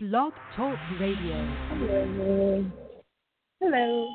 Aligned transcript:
Blog 0.00 0.32
Talk 0.54 0.78
Radio. 1.00 1.34
Hello. 1.70 2.64
Hello. 3.60 4.08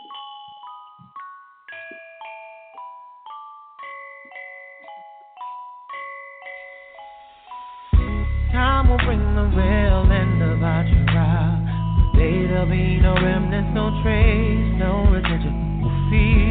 Time 8.54 8.90
will 8.90 8.98
bring 9.00 9.20
the 9.36 9.44
real 9.58 10.10
end 10.10 10.42
of 10.42 10.64
our 10.64 10.86
trial. 11.12 12.14
Today 12.14 12.48
there'll 12.48 12.66
be 12.66 13.02
no 13.02 13.16
remnants, 13.16 13.76
no 13.76 13.92
trace, 14.04 14.80
no 14.80 15.12
residual 15.12 16.10
fear. 16.10 16.43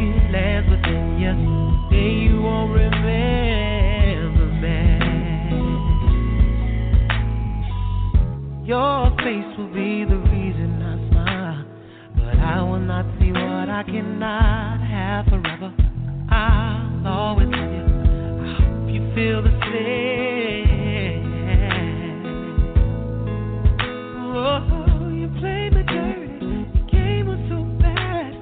face 9.23 9.57
will 9.57 9.73
be 9.73 10.03
the 10.03 10.17
reason 10.35 10.83
I 10.83 10.95
smile. 11.09 11.65
But 12.15 12.37
I 12.43 12.61
will 12.61 12.79
not 12.79 13.05
see 13.19 13.31
what 13.31 13.69
I 13.69 13.83
cannot 13.85 14.81
have 14.81 15.25
forever. 15.27 15.73
I'll 16.29 17.07
always 17.07 17.47
love 17.47 17.71
you. 17.71 17.85
I 18.43 18.51
hope 18.59 18.89
you 18.91 19.01
feel 19.15 19.41
the 19.41 19.55
same. 19.71 21.23
Oh, 24.35 25.07
you 25.15 25.27
played 25.39 25.71
me 25.71 25.83
dirty. 25.83 26.43
Your 26.43 26.67
game 26.91 27.27
was 27.27 27.39
so 27.47 27.63
bad. 27.79 28.35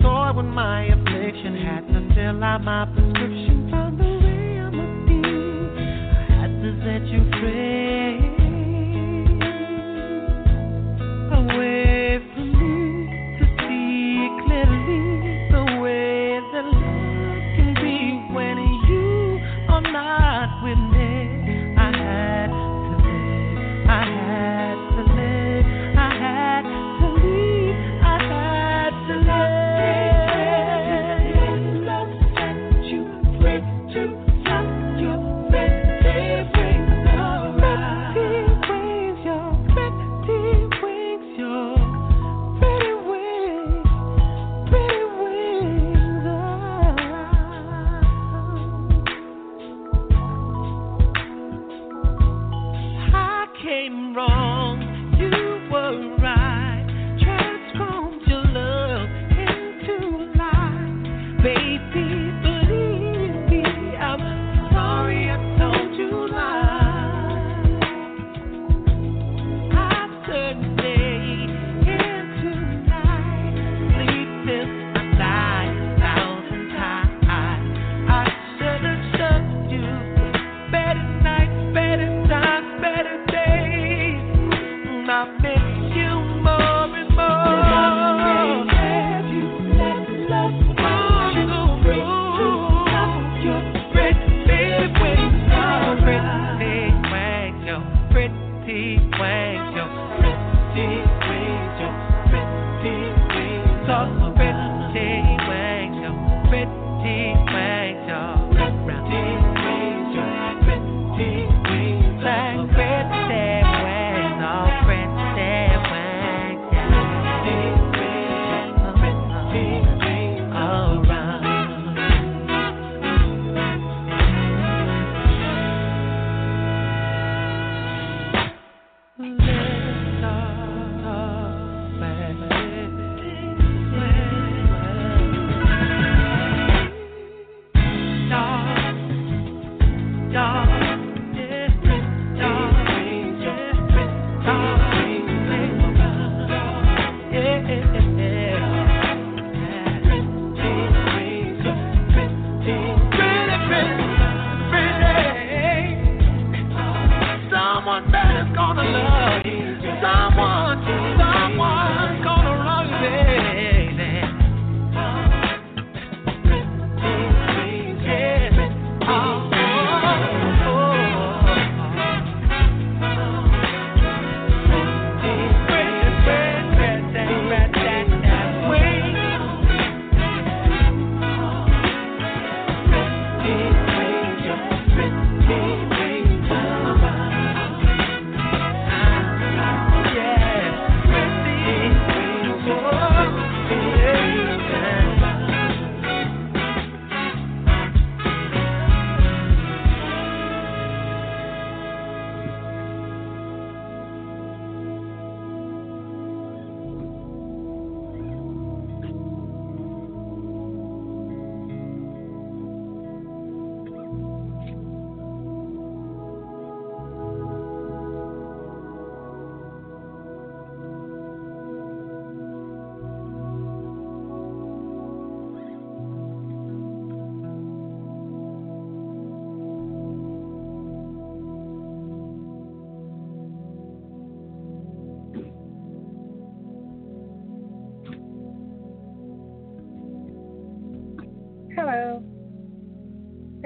Saw 0.00 0.30
so 0.30 0.36
when 0.38 0.46
my 0.46 0.84
affliction 0.86 1.54
had 1.60 1.86
to 1.88 2.00
fill 2.14 2.42
out 2.42 2.64
my 2.64 2.86
prescription. 2.86 3.68
from 3.68 3.98
the 3.98 4.04
way 4.24 4.58
I'm 4.58 4.72
a 4.72 4.88
I 5.76 6.40
had 6.40 6.50
to 6.64 6.70
set 6.80 7.04
you 7.12 7.33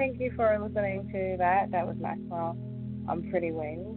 thank 0.09 0.21
you 0.21 0.31
for 0.35 0.57
listening 0.59 1.07
to 1.13 1.35
that. 1.37 1.69
That 1.71 1.85
was 1.85 1.95
Maxwell. 1.99 2.57
I'm 3.07 3.29
pretty 3.29 3.51
wings. 3.51 3.95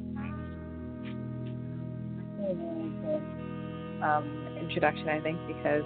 Um, 4.03 4.59
introduction, 4.61 5.09
I 5.09 5.21
think, 5.21 5.39
because 5.47 5.85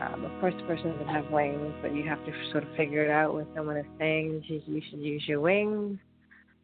um, 0.00 0.24
of 0.24 0.40
course 0.40 0.54
the 0.56 0.62
person 0.62 0.92
doesn't 0.92 1.08
have 1.08 1.30
wings, 1.30 1.74
but 1.82 1.94
you 1.94 2.08
have 2.08 2.24
to 2.24 2.32
sort 2.50 2.64
of 2.64 2.70
figure 2.76 3.04
it 3.04 3.10
out 3.10 3.34
when 3.34 3.46
someone 3.54 3.76
is 3.76 3.84
saying 3.98 4.42
you, 4.46 4.80
should 4.88 5.00
use 5.00 5.24
your 5.26 5.40
wings. 5.40 5.98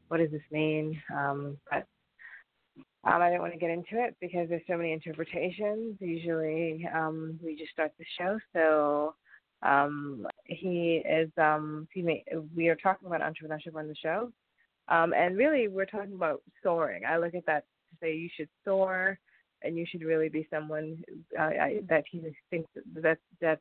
What 0.09 0.19
does 0.19 0.31
this 0.31 0.41
mean? 0.51 0.99
Um, 1.15 1.59
but 1.71 1.85
um, 3.05 3.21
I 3.21 3.29
don't 3.29 3.41
want 3.41 3.53
to 3.53 3.59
get 3.59 3.71
into 3.71 4.03
it 4.03 4.17
because 4.19 4.49
there's 4.49 4.63
so 4.67 4.79
many 4.79 4.93
interpretations. 4.93 5.97
Usually, 6.01 6.89
um, 6.95 7.39
we 7.45 7.55
just 7.55 7.73
start 7.73 7.93
the 7.99 8.05
show, 8.19 8.39
so 8.55 9.15
um, 9.63 10.27
he 10.49 11.03
is. 11.09 11.31
Um, 11.37 11.87
he 11.93 12.03
may, 12.03 12.25
we 12.57 12.69
are 12.69 12.77
talking 12.77 13.07
about 13.07 13.21
entrepreneurship 13.21 13.77
on 13.77 13.87
the 13.87 13.95
show, 13.95 14.33
um, 14.89 15.13
and 15.13 15.37
really, 15.37 15.69
we're 15.69 15.87
talking 15.87 16.15
about 16.15 16.43
soaring. 16.63 17.03
I 17.05 17.19
look 17.19 17.35
at 17.35 17.47
that 17.47 17.65
to 17.91 17.97
say 18.01 18.17
you 18.17 18.31
should 18.35 18.49
soar, 18.65 19.19
and 19.63 19.77
you 19.77 19.87
should 19.89 20.03
really 20.03 20.29
be 20.29 20.49
someone 20.51 21.03
uh, 21.39 21.43
I, 21.43 21.81
that 21.89 22.05
he 22.11 22.23
thinks 22.51 22.71
that 22.95 23.19
that. 23.41 23.61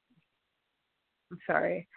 I'm 1.29 1.39
sorry. 1.45 1.87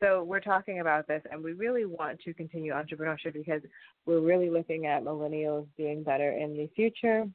So 0.00 0.22
we're 0.22 0.40
talking 0.40 0.80
about 0.80 1.06
this, 1.08 1.22
and 1.30 1.42
we 1.42 1.52
really 1.52 1.84
want 1.84 2.20
to 2.20 2.32
continue 2.32 2.72
entrepreneurship 2.72 3.34
because 3.34 3.60
we're 4.06 4.20
really 4.20 4.48
looking 4.48 4.86
at 4.86 5.02
millennials 5.02 5.66
doing 5.76 6.02
better 6.02 6.30
in 6.30 6.56
the 6.56 6.70
future. 6.74 7.26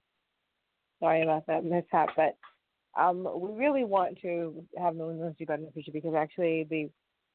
Sorry 1.00 1.22
about 1.22 1.46
that 1.48 1.66
mishap, 1.66 2.10
but 2.16 2.38
um, 3.00 3.28
we 3.36 3.52
really 3.52 3.84
want 3.84 4.20
to 4.22 4.64
have 4.78 4.94
millennials 4.94 5.38
do 5.38 5.46
better 5.46 5.60
in 5.60 5.66
the 5.66 5.72
future 5.72 5.92
because 5.92 6.16
actually 6.16 6.66
the 6.70 6.90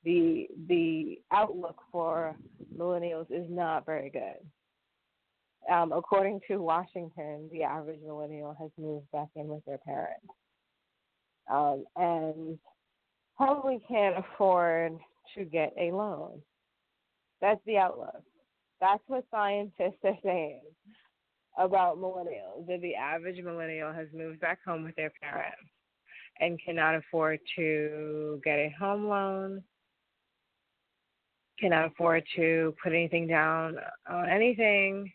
the 0.04 0.46
the 0.68 1.20
outlook 1.32 1.76
for 1.90 2.36
millennials 2.76 3.30
is 3.30 3.46
not 3.48 3.84
very 3.84 4.10
good. 4.10 4.38
Um, 5.72 5.92
according 5.92 6.40
to 6.48 6.58
Washington, 6.58 7.48
the 7.52 7.62
average 7.62 8.00
millennial 8.04 8.56
has 8.58 8.70
moved 8.78 9.10
back 9.12 9.28
in 9.36 9.48
with 9.48 9.64
their 9.66 9.78
parents, 9.78 10.26
um, 11.50 11.84
and 11.96 12.58
probably 13.36 13.80
can't 13.88 14.16
afford 14.18 14.98
to 15.36 15.44
get 15.44 15.74
a 15.78 15.90
loan. 15.92 16.40
That's 17.40 17.60
the 17.66 17.76
outlook. 17.76 18.22
That's 18.80 19.02
what 19.08 19.24
scientists 19.30 19.98
are 20.04 20.16
saying 20.24 20.62
about 21.58 21.98
millennials. 21.98 22.66
That 22.66 22.80
the 22.80 22.94
average 22.94 23.42
millennial 23.44 23.92
has 23.92 24.06
moved 24.14 24.40
back 24.40 24.60
home 24.64 24.84
with 24.84 24.96
their 24.96 25.12
parents 25.20 25.56
and 26.40 26.58
cannot 26.64 26.94
afford 26.94 27.40
to 27.56 28.40
get 28.44 28.58
a 28.58 28.74
home 28.78 29.08
loan, 29.08 29.62
cannot 31.60 31.87
afford 31.87 32.25
to 32.37 32.75
put 32.82 32.93
anything 32.93 33.26
down 33.26 33.76
on 34.08 34.28
anything, 34.28 35.10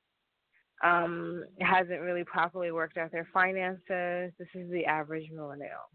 um, 0.83 1.43
hasn't 1.61 2.01
really 2.01 2.23
properly 2.23 2.71
worked 2.71 2.97
out 2.97 3.11
their 3.11 3.27
finances. 3.33 4.33
This 4.37 4.47
is 4.53 4.69
the 4.69 4.85
average 4.85 5.29
millennial. 5.31 5.89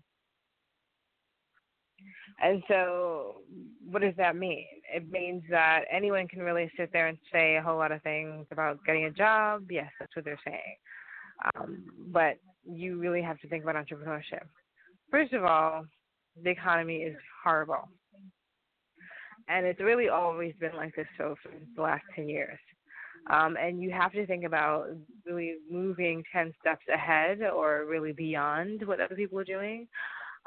And 2.41 2.62
so, 2.69 3.43
what 3.91 4.03
does 4.03 4.15
that 4.17 4.37
mean? 4.37 4.67
It 4.95 5.11
means 5.11 5.43
that 5.50 5.81
anyone 5.91 6.29
can 6.29 6.41
really 6.41 6.71
sit 6.77 6.91
there 6.93 7.09
and 7.09 7.19
say 7.33 7.56
a 7.56 7.62
whole 7.62 7.77
lot 7.77 7.91
of 7.91 8.03
things 8.03 8.47
about 8.53 8.79
getting 8.87 9.05
a 9.05 9.11
job. 9.11 9.65
Yes, 9.71 9.91
that's 9.99 10.15
what 10.15 10.25
they're 10.25 10.41
saying. 10.47 10.77
Um, 11.56 11.85
but 12.12 12.39
you 12.65 12.99
really 12.99 13.23
have 13.23 13.39
to 13.41 13.49
think 13.49 13.65
about 13.65 13.75
entrepreneurship. 13.75 14.47
First 15.11 15.33
of 15.33 15.44
all, 15.44 15.87
the 16.43 16.51
economy 16.51 16.99
is 16.99 17.17
horrible. 17.43 17.89
And 19.49 19.67
it's 19.67 19.81
really 19.81 20.09
always 20.09 20.55
been 20.61 20.77
like 20.77 20.95
this 20.95 21.06
so 21.17 21.37
for 21.43 21.50
the 21.75 21.83
last 21.83 22.05
10 22.15 22.29
years. 22.29 22.59
Um, 23.31 23.56
and 23.61 23.83
you 23.83 23.91
have 23.91 24.12
to 24.12 24.27
think 24.27 24.45
about 24.45 24.87
really 25.27 25.56
moving 25.71 26.23
10 26.33 26.53
steps 26.61 26.85
ahead 26.93 27.43
or 27.43 27.85
really 27.87 28.12
beyond 28.12 28.87
what 28.87 29.00
other 29.00 29.17
people 29.17 29.39
are 29.39 29.45
doing 29.45 29.89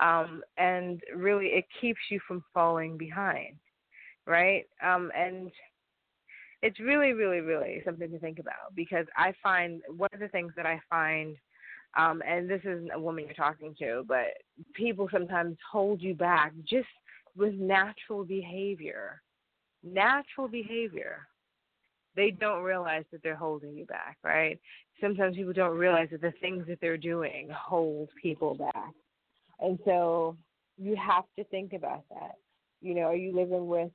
um, 0.01 0.41
and 0.57 1.01
really 1.15 1.47
it 1.47 1.65
keeps 1.79 1.99
you 2.09 2.19
from 2.27 2.43
falling 2.53 2.97
behind, 2.97 3.55
right? 4.25 4.65
Um, 4.83 5.11
and 5.15 5.51
it's 6.61 6.79
really, 6.79 7.13
really, 7.13 7.39
really 7.39 7.81
something 7.85 8.09
to 8.11 8.19
think 8.19 8.39
about 8.39 8.75
because 8.75 9.05
I 9.15 9.33
find 9.41 9.81
one 9.95 10.09
of 10.13 10.19
the 10.19 10.27
things 10.27 10.53
that 10.55 10.65
I 10.65 10.79
find, 10.89 11.35
um, 11.97 12.21
and 12.27 12.49
this 12.49 12.61
isn't 12.61 12.91
a 12.93 12.99
woman 12.99 13.25
you're 13.25 13.33
talking 13.33 13.75
to, 13.79 14.03
but 14.07 14.27
people 14.73 15.07
sometimes 15.11 15.57
hold 15.71 16.01
you 16.01 16.15
back 16.15 16.53
just 16.67 16.87
with 17.35 17.53
natural 17.55 18.23
behavior. 18.23 19.21
Natural 19.83 20.47
behavior. 20.47 21.27
They 22.15 22.31
don't 22.31 22.63
realize 22.63 23.05
that 23.11 23.23
they're 23.23 23.35
holding 23.35 23.75
you 23.75 23.85
back, 23.85 24.17
right? 24.23 24.59
Sometimes 24.99 25.35
people 25.35 25.53
don't 25.53 25.77
realize 25.77 26.09
that 26.11 26.21
the 26.21 26.33
things 26.41 26.65
that 26.67 26.79
they're 26.81 26.97
doing 26.97 27.49
hold 27.55 28.09
people 28.21 28.55
back. 28.55 28.93
And 29.59 29.79
so 29.85 30.35
you 30.77 30.95
have 30.95 31.25
to 31.37 31.43
think 31.45 31.73
about 31.73 32.03
that. 32.09 32.35
You 32.81 32.95
know, 32.95 33.03
are 33.03 33.15
you 33.15 33.33
living 33.35 33.67
with 33.67 33.91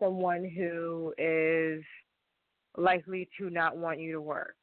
someone 0.00 0.44
who 0.44 1.14
is 1.16 1.82
likely 2.76 3.28
to 3.38 3.50
not 3.50 3.76
want 3.76 4.00
you 4.00 4.12
to 4.12 4.20
work? 4.20 4.54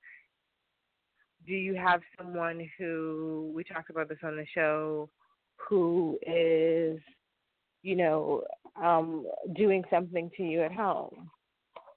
Do 1.48 1.54
you 1.54 1.76
have 1.76 2.02
someone 2.18 2.70
who, 2.78 3.52
we 3.54 3.64
talked 3.64 3.90
about 3.90 4.10
this 4.10 4.18
on 4.24 4.36
the 4.36 4.46
show, 4.54 5.10
who 5.56 6.18
is, 6.26 7.00
you 7.86 7.96
know, 7.96 8.44
um, 8.82 9.26
doing 9.56 9.84
something 9.90 10.30
to 10.38 10.44
you 10.44 10.62
at 10.64 10.74
home? 10.74 11.30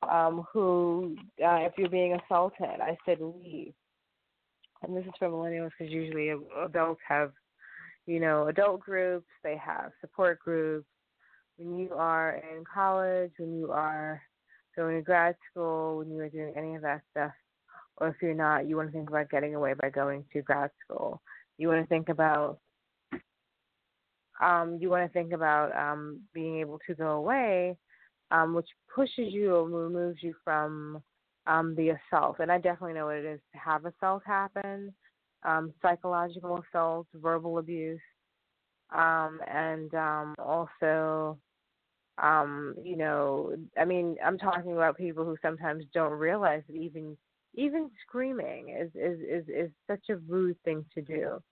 Um, 0.08 0.44
who, 0.52 1.16
uh, 1.44 1.66
if 1.66 1.72
you're 1.76 1.88
being 1.88 2.16
assaulted, 2.24 2.80
I 2.80 2.96
said 3.04 3.18
leave. 3.20 3.74
And 4.82 4.96
this 4.96 5.04
is 5.04 5.12
for 5.18 5.28
millennials 5.28 5.70
because 5.76 5.92
usually 5.92 6.32
adults 6.64 7.00
have 7.08 7.32
you 8.08 8.20
know, 8.20 8.48
adult 8.48 8.80
groups, 8.80 9.26
they 9.44 9.58
have 9.58 9.92
support 10.00 10.38
groups. 10.38 10.86
When 11.58 11.78
you 11.78 11.92
are 11.92 12.36
in 12.36 12.64
college, 12.64 13.32
when 13.36 13.58
you 13.58 13.70
are 13.70 14.22
going 14.74 14.96
to 14.96 15.02
grad 15.02 15.36
school, 15.50 15.98
when 15.98 16.10
you 16.10 16.20
are 16.20 16.30
doing 16.30 16.54
any 16.56 16.74
of 16.74 16.80
that 16.82 17.02
stuff, 17.10 17.32
or 17.98 18.08
if 18.08 18.16
you're 18.22 18.32
not, 18.32 18.66
you 18.66 18.76
want 18.76 18.88
to 18.88 18.92
think 18.92 19.10
about 19.10 19.28
getting 19.28 19.54
away 19.54 19.74
by 19.74 19.90
going 19.90 20.24
to 20.32 20.40
grad 20.40 20.70
school. 20.82 21.20
You 21.58 21.68
want 21.68 21.82
to 21.82 21.86
think 21.86 22.08
about 22.08 22.60
um, 24.40 24.78
you 24.80 24.90
want 24.90 25.06
to 25.06 25.12
think 25.12 25.32
about 25.32 25.74
um, 25.76 26.20
being 26.32 26.58
able 26.60 26.78
to 26.86 26.94
go 26.94 27.12
away, 27.12 27.76
um, 28.30 28.54
which 28.54 28.68
pushes 28.94 29.32
you 29.32 29.54
or 29.54 29.68
removes 29.68 30.22
you 30.22 30.34
from 30.44 31.02
um, 31.46 31.74
the 31.74 31.90
assault. 31.90 32.36
And 32.40 32.52
I 32.52 32.58
definitely 32.58 32.94
know 32.94 33.06
what 33.06 33.16
it 33.16 33.24
is 33.24 33.40
to 33.52 33.58
have 33.58 33.84
assault 33.84 34.22
happen 34.26 34.92
um, 35.44 35.72
psychological 35.80 36.62
assault, 36.68 37.06
verbal 37.14 37.58
abuse, 37.58 38.00
um, 38.90 39.40
and 39.46 39.92
um, 39.94 40.34
also, 40.38 41.38
um, 42.22 42.74
you 42.82 42.96
know, 42.96 43.54
I 43.78 43.84
mean, 43.84 44.16
I'm 44.24 44.38
talking 44.38 44.72
about 44.72 44.96
people 44.96 45.24
who 45.24 45.36
sometimes 45.42 45.84
don't 45.92 46.12
realize 46.12 46.62
that 46.68 46.76
even 46.76 47.16
even 47.54 47.90
screaming 48.06 48.70
is 48.70 48.90
is 48.94 49.20
is, 49.20 49.48
is 49.48 49.70
such 49.86 50.08
a 50.10 50.16
rude 50.16 50.56
thing 50.64 50.84
to 50.94 51.02
do. 51.02 51.42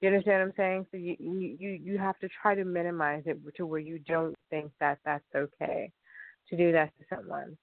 You 0.00 0.08
understand 0.08 0.40
what 0.40 0.46
I'm 0.46 0.52
saying? 0.56 0.86
So 0.90 0.96
you 0.96 1.16
you 1.20 1.70
you 1.70 1.98
have 1.98 2.18
to 2.18 2.28
try 2.42 2.54
to 2.54 2.64
minimize 2.64 3.22
it 3.26 3.38
to 3.56 3.66
where 3.66 3.80
you 3.80 3.98
don't 4.00 4.34
think 4.50 4.70
that 4.80 4.98
that's 5.04 5.24
okay 5.34 5.90
to 6.50 6.56
do 6.56 6.72
that 6.72 6.92
to 6.98 7.16
someone. 7.16 7.56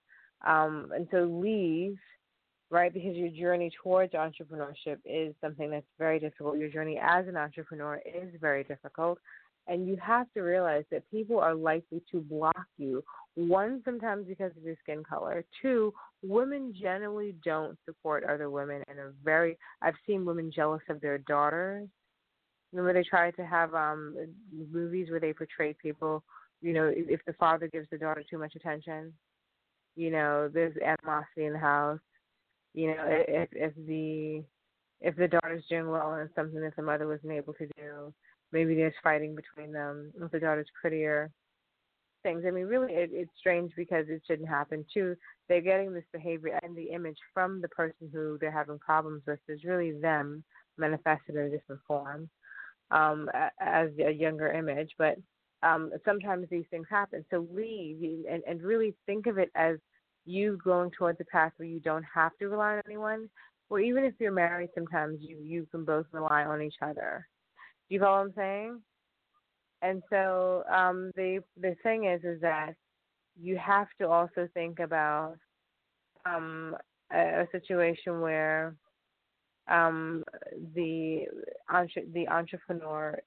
Um, 0.46 0.92
and 0.96 1.08
so 1.12 1.24
leave 1.24 1.98
right? 2.72 2.94
Because 2.94 3.16
your 3.16 3.30
journey 3.30 3.70
towards 3.84 4.14
entrepreneurship 4.14 4.98
is 5.06 5.36
something 5.42 5.70
that's 5.70 5.86
very 6.00 6.20
difficult. 6.20 6.58
Your 6.58 6.70
journey 6.70 7.00
as 7.00 7.28
an 7.28 7.36
entrepreneur 7.36 8.02
is 8.06 8.34
very 8.40 8.64
difficult. 8.64 9.20
And 9.68 9.88
you 9.88 9.98
have 9.98 10.26
to 10.34 10.42
realize 10.42 10.86
that 10.90 11.10
people 11.12 11.38
are 11.40 11.54
likely 11.54 12.02
to 12.12 12.22
block 12.22 12.66
you. 12.78 13.04
One, 13.36 13.82
sometimes 13.86 14.26
because 14.26 14.52
of 14.58 14.64
your 14.64 14.76
skin 14.82 15.04
color. 15.04 15.44
Two, 15.62 15.94
women 16.24 16.74
generally 16.80 17.36
don't 17.46 17.78
support 17.86 18.24
other 18.24 18.50
women 18.50 18.84
and 18.88 18.98
are 18.98 19.14
very 19.24 19.58
I've 19.82 19.94
seen 20.08 20.26
women 20.26 20.52
jealous 20.54 20.82
of 20.90 21.00
their 21.00 21.20
daughters. 21.20 21.88
Remember 22.72 22.94
they 22.94 23.08
tried 23.08 23.36
to 23.36 23.46
have 23.46 23.74
um 23.74 24.16
movies 24.72 25.10
where 25.10 25.20
they 25.20 25.34
portray 25.34 25.74
people, 25.74 26.24
you 26.62 26.74
know, 26.74 26.92
if 26.94 27.24
the 27.26 27.34
father 27.34 27.68
gives 27.68 27.88
the 27.92 27.98
daughter 27.98 28.24
too 28.30 28.38
much 28.38 28.56
attention, 28.56 29.14
you 29.96 30.12
know, 30.12 30.50
there's 30.54 30.76
animosity 30.78 31.46
in 31.46 31.54
the 31.54 31.60
house 31.60 32.00
you 32.74 32.88
know, 32.88 33.04
if 33.08 33.50
if 33.52 33.74
the 33.88 34.44
if 35.02 35.16
the 35.16 35.28
daughter's 35.28 35.64
doing 35.70 35.90
well 35.90 36.14
and 36.14 36.30
something 36.36 36.62
that 36.62 36.76
the 36.76 36.82
mother 36.82 37.08
wasn't 37.08 37.34
able 37.34 37.54
to 37.54 37.68
do, 37.78 38.14
maybe 38.52 38.76
there's 38.76 38.94
fighting 39.04 39.36
between 39.36 39.74
them. 39.74 40.12
If 40.22 40.32
the 40.32 40.40
daughter's 40.40 40.70
prettier, 40.80 41.32
things. 42.24 42.44
I 42.48 42.52
mean, 42.52 42.66
really, 42.66 42.94
it, 42.94 43.10
it's 43.12 43.32
strange 43.40 43.72
because 43.76 44.06
it 44.08 44.22
shouldn't 44.26 44.48
happen. 44.48 44.86
Too, 44.94 45.16
they're 45.50 45.62
getting 45.62 45.94
this 45.94 46.06
behavior 46.14 46.60
and 46.64 46.76
the 46.76 46.92
image 46.92 47.18
from 47.34 47.62
the 47.62 47.68
person 47.70 48.10
who 48.14 48.38
they're 48.40 48.52
having 48.52 48.80
problems 48.80 49.24
with 49.28 49.40
is 49.48 49.64
really 49.64 49.92
them 50.00 50.44
manifested 50.78 51.36
in 51.36 51.42
a 51.42 51.50
different 51.50 51.82
form 51.88 52.30
um, 52.92 53.30
as 53.60 53.90
a 54.06 54.12
younger 54.12 54.52
image. 54.52 54.92
But 54.98 55.18
um, 55.64 55.92
sometimes 56.06 56.48
these 56.50 56.66
things 56.70 56.88
happen. 56.90 57.26
So 57.30 57.48
leave 57.54 58.26
and, 58.30 58.44
and 58.48 58.62
really 58.62 58.96
think 59.06 59.28
of 59.28 59.38
it 59.38 59.52
as 59.56 59.78
you 60.26 60.60
going 60.64 60.92
towards 60.92 61.20
a 61.20 61.26
path 61.26 61.52
where 61.58 61.68
you 61.68 61.80
don't 61.80 62.06
have 62.14 62.38
to 62.40 62.48
rely 62.48 62.74
on 62.76 62.82
anyone 62.86 63.30
or 63.72 63.80
even 63.80 64.04
if 64.04 64.14
you're 64.20 64.34
married, 64.34 64.70
sometimes 64.76 65.20
you 65.22 65.38
you 65.42 65.66
can 65.72 65.86
both 65.86 66.06
rely 66.12 66.44
on 66.44 66.62
each 66.62 66.76
other. 66.82 67.26
Do 67.88 67.96
you 67.96 68.02
follow 68.02 68.18
what 68.18 68.26
I'm 68.26 68.34
saying? 68.36 68.82
And 69.82 70.04
so 70.10 70.64
um, 70.70 71.12
the 71.16 71.40
the 71.60 71.76
thing 71.82 72.04
is, 72.04 72.22
is 72.26 72.42
that 72.42 72.76
you 73.42 73.58
have 73.58 73.88
to 74.00 74.10
also 74.10 74.50
think 74.54 74.80
about 74.80 75.36
um, 76.26 76.76
a, 77.14 77.44
a 77.44 77.48
situation 77.54 78.20
where 78.20 78.76
um, 79.68 80.24
the 80.76 81.26
the 82.14 82.28
entrepreneur 82.28 83.18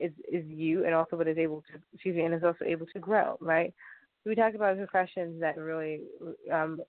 is 0.00 0.12
is 0.30 0.44
you, 0.46 0.84
and 0.84 0.94
also 0.94 1.16
what 1.16 1.28
is 1.28 1.38
able 1.38 1.62
to 1.62 1.80
excuse 1.92 2.16
me, 2.16 2.24
and 2.24 2.34
is 2.34 2.44
also 2.44 2.64
able 2.64 2.86
to 2.86 2.98
grow, 2.98 3.36
right? 3.40 3.72
We 4.26 4.34
talked 4.34 4.56
about 4.56 4.78
professions 4.78 5.38
that 5.40 5.58
really 5.58 6.00
um, 6.50 6.80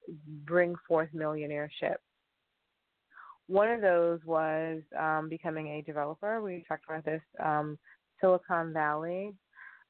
bring 0.45 0.73
forth 0.87 1.09
millionaireship. 1.13 1.95
One 3.47 3.69
of 3.69 3.81
those 3.81 4.19
was 4.25 4.81
um, 4.97 5.27
becoming 5.29 5.67
a 5.67 5.81
developer. 5.81 6.41
We 6.41 6.63
talked 6.67 6.85
about 6.87 7.05
this. 7.05 7.21
Um, 7.43 7.77
Silicon 8.21 8.73
Valley 8.73 9.33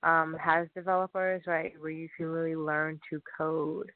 um, 0.04 0.36
has 0.44 0.68
developers, 0.76 1.44
right, 1.46 1.74
where 1.80 1.92
you 1.92 2.10
can 2.18 2.26
really 2.26 2.56
learn 2.56 3.00
to 3.10 3.22
code. 3.38 3.92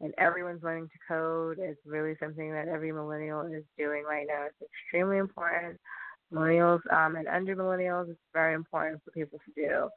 And 0.00 0.14
everyone's 0.18 0.62
learning 0.62 0.88
to 0.88 0.98
code. 1.08 1.58
It's 1.60 1.80
really 1.84 2.14
something 2.20 2.52
that 2.52 2.68
every 2.68 2.92
millennial 2.92 3.42
is 3.46 3.64
doing 3.76 4.04
right 4.08 4.26
now. 4.28 4.46
It's 4.46 4.70
extremely 4.70 5.18
important. 5.18 5.78
Millennials 6.32 6.80
um, 6.92 7.16
and 7.16 7.26
under 7.26 7.56
millennials, 7.56 8.10
it's 8.10 8.20
very 8.32 8.54
important 8.54 9.02
for 9.04 9.10
people 9.10 9.40
to 9.46 9.52
do. 9.66 9.88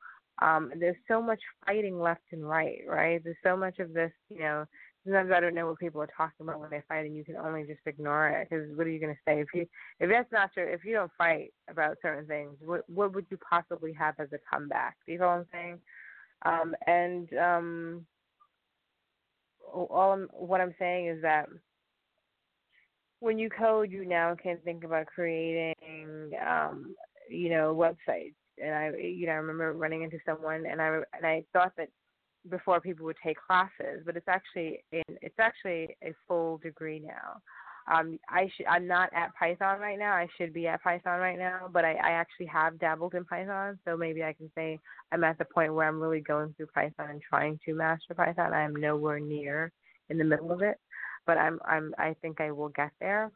Um, 0.45 0.71
there's 0.79 0.95
so 1.07 1.21
much 1.21 1.39
fighting 1.65 1.99
left 1.99 2.21
and 2.31 2.47
right, 2.47 2.79
right? 2.87 3.21
There's 3.23 3.35
so 3.43 3.55
much 3.55 3.77
of 3.79 3.93
this, 3.93 4.11
you 4.29 4.39
know, 4.39 4.65
sometimes 5.03 5.31
I 5.31 5.39
don't 5.39 5.55
know 5.55 5.67
what 5.67 5.79
people 5.79 6.01
are 6.01 6.09
talking 6.15 6.41
about 6.41 6.59
when 6.59 6.69
they 6.69 6.81
fight, 6.87 7.05
and 7.05 7.15
you 7.15 7.23
can 7.23 7.35
only 7.35 7.63
just 7.63 7.81
ignore 7.85 8.29
it. 8.29 8.49
Because 8.49 8.65
what 8.75 8.87
are 8.87 8.89
you 8.89 8.99
going 8.99 9.13
to 9.13 9.19
say 9.25 9.41
if 9.41 9.47
you 9.53 9.65
if 9.99 10.09
that's 10.09 10.31
not 10.31 10.53
true? 10.53 10.67
If 10.67 10.83
you 10.83 10.93
don't 10.93 11.11
fight 11.17 11.53
about 11.69 11.97
certain 12.01 12.25
things, 12.27 12.55
what 12.63 12.87
what 12.89 13.13
would 13.13 13.25
you 13.29 13.37
possibly 13.37 13.93
have 13.93 14.15
as 14.19 14.29
a 14.33 14.39
comeback? 14.51 14.97
Do 15.05 15.13
you 15.13 15.19
know 15.19 15.27
what 15.27 15.33
I'm 15.33 15.45
saying? 15.51 15.79
Um, 16.43 16.75
and 16.87 17.29
um, 17.37 18.05
all 19.73 20.13
I'm, 20.13 20.27
what 20.31 20.61
I'm 20.61 20.75
saying 20.79 21.07
is 21.07 21.21
that 21.21 21.47
when 23.19 23.37
you 23.37 23.49
code, 23.49 23.91
you 23.91 24.05
now 24.05 24.35
can 24.35 24.57
think 24.63 24.83
about 24.83 25.05
creating, 25.05 26.31
um, 26.45 26.95
you 27.29 27.49
know, 27.49 27.75
websites. 27.75 28.33
And 28.61 28.73
I, 28.75 28.91
you 28.97 29.27
know, 29.27 29.33
I 29.33 29.35
remember 29.35 29.73
running 29.73 30.03
into 30.03 30.17
someone, 30.25 30.65
and 30.65 30.81
I 30.81 30.99
and 31.13 31.25
I 31.25 31.43
thought 31.53 31.71
that 31.77 31.89
before 32.49 32.81
people 32.81 33.05
would 33.05 33.17
take 33.23 33.37
classes, 33.39 34.01
but 34.05 34.17
it's 34.17 34.27
actually 34.27 34.83
in, 34.91 35.03
it's 35.21 35.39
actually 35.39 35.95
a 36.03 36.13
full 36.27 36.57
degree 36.57 36.99
now. 36.99 37.41
Um, 37.87 38.19
I 38.29 38.49
should 38.55 38.67
I'm 38.67 38.87
not 38.87 39.09
at 39.13 39.33
Python 39.35 39.79
right 39.79 39.97
now. 39.97 40.13
I 40.13 40.27
should 40.37 40.53
be 40.53 40.67
at 40.67 40.83
Python 40.83 41.19
right 41.19 41.37
now, 41.37 41.69
but 41.71 41.83
I, 41.83 41.93
I 41.93 42.11
actually 42.11 42.45
have 42.47 42.79
dabbled 42.79 43.15
in 43.15 43.25
Python, 43.25 43.79
so 43.85 43.97
maybe 43.97 44.23
I 44.23 44.33
can 44.33 44.51
say 44.55 44.79
I'm 45.11 45.23
at 45.23 45.37
the 45.37 45.45
point 45.45 45.73
where 45.73 45.87
I'm 45.87 45.99
really 45.99 46.21
going 46.21 46.53
through 46.55 46.67
Python 46.67 47.09
and 47.09 47.21
trying 47.21 47.59
to 47.65 47.73
master 47.73 48.13
Python. 48.13 48.53
I 48.53 48.61
am 48.61 48.75
nowhere 48.75 49.19
near 49.19 49.71
in 50.09 50.17
the 50.17 50.23
middle 50.23 50.51
of 50.51 50.61
it, 50.61 50.79
but 51.25 51.37
I'm 51.37 51.59
I'm 51.65 51.93
I 51.97 52.15
think 52.21 52.39
I 52.39 52.51
will 52.51 52.69
get 52.69 52.91
there. 52.99 53.31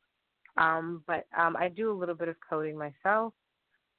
Um, 0.57 1.03
but 1.07 1.25
um, 1.37 1.57
I 1.57 1.67
do 1.67 1.91
a 1.91 1.97
little 1.99 2.15
bit 2.15 2.29
of 2.29 2.35
coding 2.47 2.77
myself, 2.77 3.33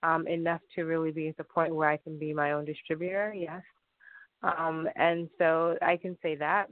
um, 0.03 0.27
enough 0.27 0.61
to 0.75 0.85
really 0.85 1.11
be 1.11 1.29
at 1.29 1.37
the 1.37 1.45
point 1.45 1.75
where 1.75 1.89
I 1.89 1.97
can 1.99 2.19
be 2.19 2.33
my 2.33 2.53
own 2.53 2.65
distributor. 2.65 3.35
Yes, 3.37 3.63
um, 4.43 4.89
and 4.97 5.29
so 5.39 5.77
I 5.83 5.97
can 5.97 6.17
say 6.23 6.37
that. 6.37 6.69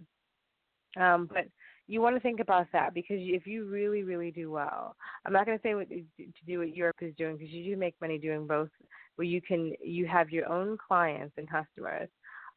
Um, 0.96 1.28
but 1.32 1.46
you 1.86 2.00
want 2.00 2.16
to 2.16 2.20
think 2.20 2.40
about 2.40 2.66
that 2.72 2.94
because 2.94 3.18
if 3.20 3.46
you 3.46 3.66
really, 3.66 4.02
really 4.02 4.30
do 4.30 4.50
well, 4.50 4.96
I'm 5.24 5.32
not 5.32 5.46
going 5.46 5.58
to 5.58 5.62
say 5.62 5.74
what 5.74 5.88
to 5.88 6.04
do 6.46 6.58
what 6.58 6.74
Europe 6.74 6.96
is 7.00 7.14
doing 7.16 7.36
because 7.36 7.52
you 7.52 7.64
do 7.64 7.78
make 7.78 7.94
money 8.00 8.18
doing 8.18 8.46
both. 8.46 8.70
Where 9.16 9.26
you 9.26 9.40
can, 9.40 9.74
you 9.80 10.06
have 10.08 10.30
your 10.30 10.50
own 10.50 10.76
clients 10.76 11.34
and 11.38 11.48
customers, 11.48 12.08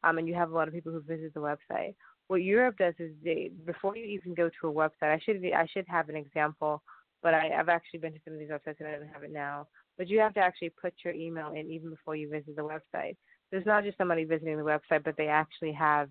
um, 0.02 0.18
and 0.18 0.26
you 0.26 0.34
have 0.34 0.50
a 0.50 0.54
lot 0.54 0.66
of 0.66 0.74
people 0.74 0.90
who 0.90 1.00
visit 1.00 1.32
the 1.32 1.40
website. 1.40 1.94
What 2.26 2.42
Europe 2.42 2.76
does 2.78 2.94
is 2.98 3.12
they, 3.22 3.52
before 3.64 3.96
you 3.96 4.04
even 4.04 4.34
go 4.34 4.50
to 4.60 4.68
a 4.68 4.72
website, 4.72 5.14
I 5.14 5.20
should 5.24 5.40
I 5.54 5.66
should 5.72 5.86
have 5.86 6.08
an 6.08 6.16
example, 6.16 6.82
but 7.22 7.32
I, 7.32 7.50
I've 7.56 7.68
actually 7.68 8.00
been 8.00 8.12
to 8.12 8.18
some 8.24 8.34
of 8.34 8.40
these 8.40 8.48
websites 8.48 8.80
and 8.80 8.88
I 8.88 8.92
don't 8.92 9.06
have 9.06 9.22
it 9.22 9.32
now. 9.32 9.68
But 9.96 10.08
you 10.08 10.18
have 10.18 10.34
to 10.34 10.40
actually 10.40 10.70
put 10.70 10.94
your 11.04 11.14
email 11.14 11.52
in 11.52 11.70
even 11.70 11.90
before 11.90 12.16
you 12.16 12.28
visit 12.28 12.56
the 12.56 12.62
website 12.62 13.16
there's 13.50 13.66
not 13.66 13.84
just 13.84 13.98
somebody 13.98 14.24
visiting 14.24 14.56
the 14.56 14.62
website, 14.62 15.04
but 15.04 15.16
they 15.16 15.28
actually 15.28 15.72
have 15.72 16.08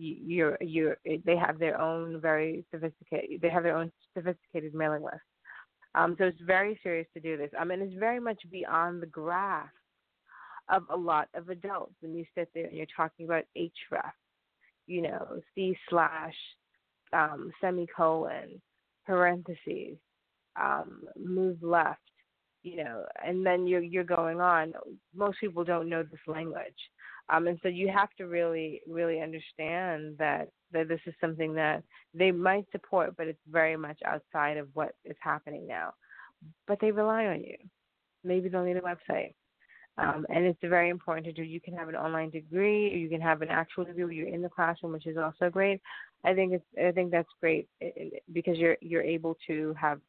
your 0.00 0.56
your 0.60 0.96
they 1.04 1.36
have 1.36 1.58
their 1.58 1.80
own 1.80 2.20
very 2.20 2.64
sophisticated 2.70 3.40
they 3.40 3.50
have 3.50 3.62
their 3.62 3.76
own 3.76 3.92
sophisticated 4.14 4.74
mailing 4.74 5.02
list. 5.02 5.16
Um, 5.94 6.14
so 6.18 6.24
it's 6.24 6.40
very 6.46 6.78
serious 6.82 7.08
to 7.14 7.20
do 7.20 7.36
this. 7.36 7.50
I 7.58 7.64
mean, 7.64 7.80
it's 7.80 7.98
very 7.98 8.20
much 8.20 8.40
beyond 8.50 9.02
the 9.02 9.06
grasp 9.06 9.74
of 10.68 10.84
a 10.88 10.96
lot 10.96 11.28
of 11.34 11.48
adults 11.48 11.94
when 12.00 12.14
you 12.14 12.24
sit 12.34 12.48
there 12.54 12.66
and 12.66 12.76
you're 12.76 12.86
talking 12.96 13.26
about 13.26 13.44
href, 13.56 14.12
you 14.86 15.02
know, 15.02 15.40
C 15.54 15.76
slash 15.88 16.34
um, 17.12 17.50
semicolon 17.60 18.60
parentheses, 19.04 19.96
um, 20.60 21.02
move 21.18 21.60
left, 21.62 21.98
you 22.62 22.76
know, 22.84 23.04
and 23.24 23.44
then 23.44 23.66
you're 23.66 23.82
you're 23.82 24.04
going 24.04 24.40
on. 24.40 24.72
Most 25.14 25.40
people 25.40 25.64
don't 25.64 25.88
know 25.88 26.04
this 26.04 26.20
language, 26.26 26.72
um, 27.30 27.46
and 27.46 27.58
so 27.62 27.68
you 27.68 27.88
have 27.88 28.10
to 28.18 28.26
really 28.26 28.82
really 28.88 29.20
understand 29.20 30.16
that 30.18 30.48
that 30.72 30.88
this 30.88 31.00
is 31.06 31.14
something 31.20 31.54
that 31.54 31.82
they 32.14 32.30
might 32.30 32.66
support, 32.72 33.16
but 33.16 33.26
it's 33.26 33.38
very 33.50 33.76
much 33.76 33.98
outside 34.04 34.56
of 34.56 34.68
what 34.74 34.94
is 35.04 35.16
happening 35.20 35.66
now. 35.66 35.94
But 36.66 36.78
they 36.80 36.90
rely 36.90 37.26
on 37.26 37.42
you. 37.42 37.56
Maybe 38.24 38.48
they'll 38.48 38.64
need 38.64 38.76
a 38.76 38.80
website. 38.80 39.34
Um, 39.98 40.24
and 40.30 40.46
it's 40.46 40.58
very 40.62 40.88
important 40.88 41.26
to 41.26 41.32
do. 41.32 41.42
You 41.42 41.60
can 41.60 41.74
have 41.74 41.88
an 41.88 41.96
online 41.96 42.30
degree, 42.30 42.92
or 42.92 42.96
you 42.96 43.08
can 43.08 43.20
have 43.20 43.42
an 43.42 43.48
actual 43.48 43.84
degree 43.84 44.04
where 44.04 44.12
you're 44.12 44.28
in 44.28 44.40
the 44.40 44.48
classroom, 44.48 44.92
which 44.92 45.06
is 45.06 45.18
also 45.18 45.50
great. 45.50 45.80
I 46.24 46.34
think 46.34 46.52
it's 46.52 46.64
I 46.82 46.92
think 46.92 47.10
that's 47.10 47.28
great 47.40 47.68
because 48.32 48.56
you're 48.56 48.76
you're 48.80 49.02
able 49.02 49.36
to 49.46 49.74
have 49.78 50.00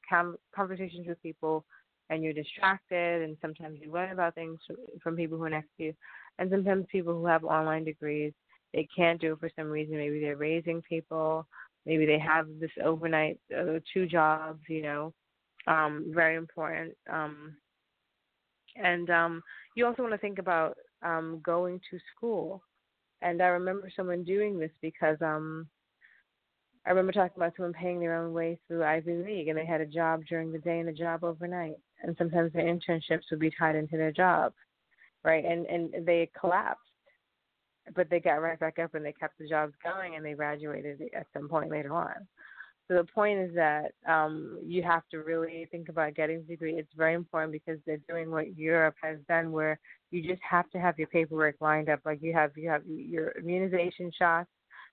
conversations 0.55 1.07
with 1.07 1.21
people 1.21 1.65
and 2.09 2.21
you're 2.21 2.33
distracted 2.33 3.21
and 3.23 3.37
sometimes 3.41 3.79
you 3.81 3.91
learn 3.91 4.11
about 4.11 4.35
things 4.35 4.59
from 5.01 5.15
people 5.15 5.37
who 5.37 5.45
are 5.45 5.49
next 5.49 5.69
to 5.77 5.83
you 5.85 5.93
and 6.41 6.49
sometimes 6.49 6.87
people 6.91 7.13
who 7.13 7.27
have 7.27 7.43
online 7.45 7.85
degrees 7.85 8.33
they 8.73 8.87
can't 8.95 9.19
do 9.21 9.33
it 9.33 9.39
for 9.39 9.49
some 9.55 9.67
reason. 9.67 9.97
Maybe 9.97 10.21
they're 10.21 10.37
raising 10.37 10.81
people. 10.81 11.45
Maybe 11.85 12.05
they 12.05 12.19
have 12.19 12.47
this 12.59 12.71
overnight 12.83 13.37
uh, 13.55 13.79
two 13.93 14.07
jobs 14.07 14.61
you 14.67 14.81
know. 14.81 15.13
Um 15.67 16.07
very 16.09 16.35
important. 16.35 16.95
Um 17.11 17.55
and 18.75 19.09
um 19.09 19.41
you 19.75 19.85
also 19.85 20.01
want 20.01 20.13
to 20.13 20.17
think 20.17 20.39
about 20.39 20.77
um 21.03 21.41
going 21.43 21.79
to 21.91 21.99
school. 22.15 22.63
And 23.21 23.41
i 23.41 23.47
remember 23.47 23.91
someone 23.95 24.23
doing 24.23 24.57
this 24.57 24.71
because 24.81 25.17
um 25.21 25.67
I 26.85 26.89
remember 26.89 27.11
talking 27.11 27.35
about 27.35 27.53
someone 27.55 27.73
paying 27.73 27.99
their 27.99 28.15
own 28.15 28.33
way 28.33 28.59
through 28.67 28.83
Ivy 28.83 29.13
League, 29.13 29.49
and 29.49 29.57
they 29.57 29.67
had 29.67 29.81
a 29.81 29.85
job 29.85 30.21
during 30.27 30.51
the 30.51 30.57
day 30.57 30.79
and 30.79 30.89
a 30.89 30.93
job 30.93 31.23
overnight. 31.23 31.75
And 32.01 32.15
sometimes 32.17 32.51
their 32.53 32.65
internships 32.65 33.29
would 33.29 33.39
be 33.39 33.51
tied 33.51 33.75
into 33.75 33.97
their 33.97 34.11
jobs, 34.11 34.55
right? 35.23 35.43
And 35.45 35.65
and 35.65 36.05
they 36.05 36.29
collapsed, 36.39 36.81
but 37.95 38.09
they 38.09 38.19
got 38.19 38.41
right 38.41 38.59
back 38.59 38.79
up 38.79 38.95
and 38.95 39.05
they 39.05 39.13
kept 39.13 39.37
the 39.37 39.47
jobs 39.47 39.73
going 39.83 40.15
and 40.15 40.25
they 40.25 40.33
graduated 40.33 41.01
at 41.15 41.27
some 41.33 41.47
point 41.47 41.69
later 41.69 41.93
on. 41.93 42.27
So 42.87 42.97
the 42.97 43.05
point 43.05 43.39
is 43.39 43.55
that 43.55 43.93
um, 44.05 44.59
you 44.65 44.83
have 44.83 45.03
to 45.11 45.19
really 45.19 45.65
think 45.71 45.87
about 45.87 46.13
getting 46.13 46.37
a 46.39 46.41
degree. 46.41 46.75
It's 46.75 46.91
very 46.97 47.13
important 47.13 47.53
because 47.53 47.79
they're 47.85 48.01
doing 48.09 48.29
what 48.29 48.57
Europe 48.57 48.95
has 49.01 49.17
done, 49.29 49.53
where 49.53 49.79
you 50.09 50.21
just 50.21 50.41
have 50.41 50.69
to 50.71 50.77
have 50.79 50.99
your 50.99 51.07
paperwork 51.07 51.55
lined 51.61 51.87
up. 51.87 52.01
Like 52.03 52.21
you 52.21 52.33
have 52.33 52.51
you 52.57 52.69
have 52.69 52.81
your 52.85 53.31
immunization 53.31 54.11
shots. 54.17 54.49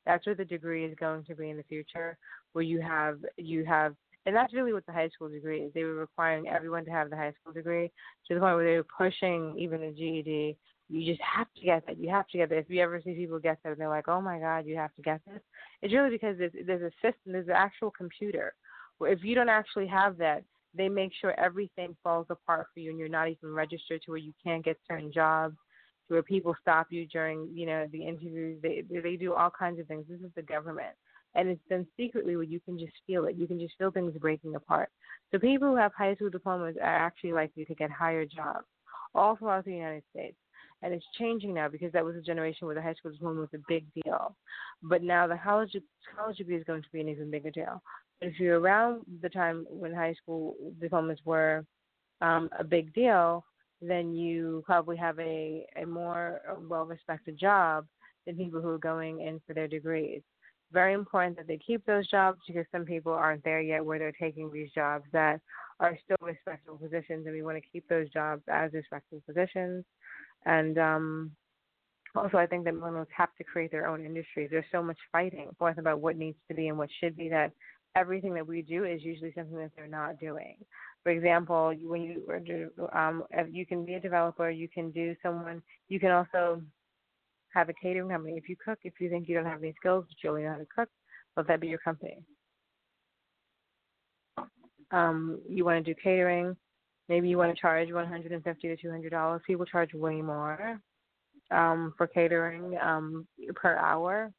That's 0.06 0.24
where 0.26 0.36
the 0.36 0.44
degree 0.44 0.84
is 0.84 0.94
going 1.00 1.24
to 1.24 1.34
be 1.34 1.50
in 1.50 1.56
the 1.56 1.64
future. 1.64 2.16
Where 2.52 2.62
you 2.62 2.80
have 2.80 3.18
you 3.36 3.64
have 3.64 3.96
and 4.28 4.36
that's 4.36 4.52
really 4.52 4.74
what 4.74 4.84
the 4.84 4.92
high 4.92 5.08
school 5.08 5.30
degree 5.30 5.62
is. 5.62 5.72
They 5.72 5.84
were 5.84 5.94
requiring 5.94 6.48
everyone 6.48 6.84
to 6.84 6.90
have 6.90 7.08
the 7.08 7.16
high 7.16 7.32
school 7.40 7.54
degree 7.54 7.90
to 8.28 8.34
the 8.34 8.40
point 8.40 8.56
where 8.56 8.70
they 8.70 8.76
were 8.76 8.84
pushing 8.84 9.54
even 9.58 9.80
the 9.80 9.90
GED. 9.90 10.54
You 10.90 11.06
just 11.10 11.22
have 11.22 11.46
to 11.56 11.64
get 11.64 11.86
that. 11.86 11.98
You 11.98 12.10
have 12.10 12.28
to 12.28 12.36
get 12.36 12.50
that. 12.50 12.58
If 12.58 12.68
you 12.68 12.82
ever 12.82 13.00
see 13.02 13.14
people 13.14 13.38
get 13.38 13.58
that, 13.64 13.72
and 13.72 13.80
they're 13.80 13.88
like, 13.88 14.06
"Oh 14.06 14.20
my 14.20 14.38
God, 14.38 14.66
you 14.66 14.76
have 14.76 14.94
to 14.96 15.02
get 15.02 15.22
this," 15.26 15.40
it's 15.80 15.94
really 15.94 16.10
because 16.10 16.36
there's, 16.36 16.52
there's 16.66 16.82
a 16.82 16.92
system, 16.96 17.32
there's 17.32 17.48
an 17.48 17.54
actual 17.54 17.90
computer. 17.90 18.52
Where 18.98 19.12
if 19.12 19.24
you 19.24 19.34
don't 19.34 19.48
actually 19.48 19.86
have 19.86 20.18
that, 20.18 20.44
they 20.74 20.90
make 20.90 21.12
sure 21.18 21.38
everything 21.40 21.96
falls 22.02 22.26
apart 22.28 22.66
for 22.74 22.80
you, 22.80 22.90
and 22.90 22.98
you're 22.98 23.08
not 23.08 23.28
even 23.28 23.54
registered 23.54 24.02
to 24.02 24.10
where 24.10 24.18
you 24.18 24.34
can't 24.44 24.64
get 24.64 24.76
certain 24.86 25.10
jobs 25.10 25.56
to 26.08 26.14
where 26.14 26.22
people 26.22 26.54
stop 26.60 26.88
you 26.90 27.06
during 27.06 27.48
you 27.52 27.66
know 27.66 27.86
the 27.92 28.06
interviews 28.06 28.58
they 28.62 28.84
they 29.02 29.16
do 29.16 29.32
all 29.34 29.50
kinds 29.50 29.78
of 29.78 29.86
things 29.86 30.04
this 30.08 30.20
is 30.20 30.30
the 30.36 30.42
government 30.42 30.94
and 31.38 31.48
it's 31.48 31.62
done 31.70 31.86
secretly 31.96 32.34
where 32.34 32.44
you 32.44 32.58
can 32.58 32.76
just 32.76 32.92
feel 33.06 33.24
it. 33.26 33.36
You 33.36 33.46
can 33.46 33.60
just 33.60 33.74
feel 33.78 33.92
things 33.92 34.12
breaking 34.20 34.56
apart. 34.56 34.90
So 35.30 35.38
people 35.38 35.68
who 35.68 35.76
have 35.76 35.92
high 35.96 36.16
school 36.16 36.30
diplomas 36.30 36.76
are 36.82 37.06
actually 37.06 37.32
likely 37.32 37.64
to 37.66 37.74
get 37.76 37.92
higher 37.92 38.26
jobs 38.26 38.66
all 39.14 39.36
throughout 39.36 39.64
the 39.64 39.72
United 39.72 40.02
States. 40.10 40.36
and 40.82 40.92
it's 40.92 41.04
changing 41.18 41.54
now 41.54 41.68
because 41.68 41.92
that 41.92 42.04
was 42.04 42.16
a 42.16 42.20
generation 42.20 42.66
where 42.66 42.74
the 42.74 42.82
high 42.82 42.94
school 42.94 43.12
diploma 43.12 43.40
was 43.40 43.54
a 43.54 43.64
big 43.68 43.84
deal, 44.04 44.36
but 44.82 45.02
now 45.02 45.26
the 45.26 45.38
college 45.42 45.74
college 46.16 46.36
degree 46.38 46.56
is 46.56 46.64
going 46.64 46.82
to 46.82 46.88
be 46.92 47.00
an 47.00 47.08
even 47.08 47.30
bigger 47.30 47.50
deal. 47.50 47.82
But 48.20 48.28
if 48.28 48.40
you're 48.40 48.60
around 48.60 49.02
the 49.22 49.28
time 49.28 49.66
when 49.70 49.92
high 49.92 50.14
school 50.14 50.56
diplomas 50.80 51.18
were 51.24 51.64
um, 52.20 52.48
a 52.58 52.64
big 52.64 52.92
deal, 52.94 53.44
then 53.80 54.12
you 54.12 54.62
probably 54.66 54.96
have 54.96 55.18
a 55.20 55.66
a 55.80 55.86
more 55.86 56.40
well 56.68 56.84
respected 56.84 57.38
job 57.38 57.86
than 58.26 58.36
people 58.36 58.60
who 58.60 58.70
are 58.70 58.78
going 58.78 59.20
in 59.20 59.40
for 59.46 59.54
their 59.54 59.68
degrees. 59.68 60.22
Very 60.72 60.92
important 60.92 61.36
that 61.36 61.46
they 61.46 61.58
keep 61.58 61.84
those 61.86 62.08
jobs 62.08 62.40
because 62.46 62.66
some 62.70 62.84
people 62.84 63.12
aren't 63.12 63.42
there 63.44 63.60
yet 63.60 63.84
where 63.84 63.98
they're 63.98 64.12
taking 64.12 64.50
these 64.52 64.70
jobs 64.74 65.04
that 65.12 65.40
are 65.80 65.98
still 66.04 66.16
respectable 66.20 66.76
positions, 66.76 67.26
and 67.26 67.34
we 67.34 67.42
want 67.42 67.56
to 67.56 67.70
keep 67.72 67.88
those 67.88 68.08
jobs 68.10 68.42
as 68.48 68.72
respectable 68.72 69.22
positions. 69.26 69.84
And 70.44 70.78
um, 70.78 71.30
also, 72.14 72.36
I 72.36 72.46
think 72.46 72.64
that 72.64 72.74
millennials 72.74 73.06
have 73.16 73.34
to 73.38 73.44
create 73.44 73.70
their 73.70 73.86
own 73.86 74.04
industries. 74.04 74.48
There's 74.50 74.64
so 74.72 74.82
much 74.82 74.98
fighting 75.12 75.50
forth 75.58 75.78
about 75.78 76.00
what 76.00 76.16
needs 76.16 76.38
to 76.48 76.54
be 76.54 76.68
and 76.68 76.76
what 76.76 76.90
should 77.00 77.16
be 77.16 77.28
that 77.30 77.52
everything 77.96 78.34
that 78.34 78.46
we 78.46 78.62
do 78.62 78.84
is 78.84 79.02
usually 79.02 79.32
something 79.34 79.56
that 79.56 79.70
they're 79.76 79.86
not 79.86 80.20
doing. 80.20 80.56
For 81.02 81.10
example, 81.10 81.74
when 81.82 82.02
you 82.02 82.70
um, 82.92 83.24
you 83.50 83.64
can 83.66 83.84
be 83.84 83.94
a 83.94 84.00
developer, 84.00 84.50
you 84.50 84.68
can 84.68 84.90
do 84.90 85.14
someone, 85.22 85.62
you 85.88 85.98
can 85.98 86.10
also 86.10 86.62
have 87.58 87.68
a 87.68 87.74
catering 87.74 88.08
company. 88.08 88.34
If 88.36 88.48
you 88.48 88.56
cook, 88.62 88.78
if 88.84 88.94
you 89.00 89.10
think 89.10 89.28
you 89.28 89.34
don't 89.34 89.44
have 89.44 89.62
any 89.62 89.74
skills, 89.78 90.04
but 90.08 90.16
you 90.22 90.30
only 90.30 90.42
know 90.42 90.52
how 90.52 90.58
to 90.58 90.66
cook, 90.74 90.88
let 91.36 91.48
that 91.48 91.60
be 91.60 91.68
your 91.68 91.78
company. 91.78 92.18
Um, 94.90 95.40
you 95.48 95.64
want 95.64 95.84
to 95.84 95.94
do 95.94 96.00
catering, 96.02 96.56
maybe 97.08 97.28
you 97.28 97.36
want 97.36 97.54
to 97.54 97.60
charge 97.60 97.92
150 97.92 98.68
to 98.68 98.76
200 98.76 99.10
dollars. 99.10 99.42
People 99.46 99.66
charge 99.66 99.92
way 99.92 100.22
more 100.22 100.80
um, 101.50 101.92
for 101.98 102.06
catering 102.06 102.78
um, 102.82 103.26
per 103.54 103.76
hour, 103.76 104.32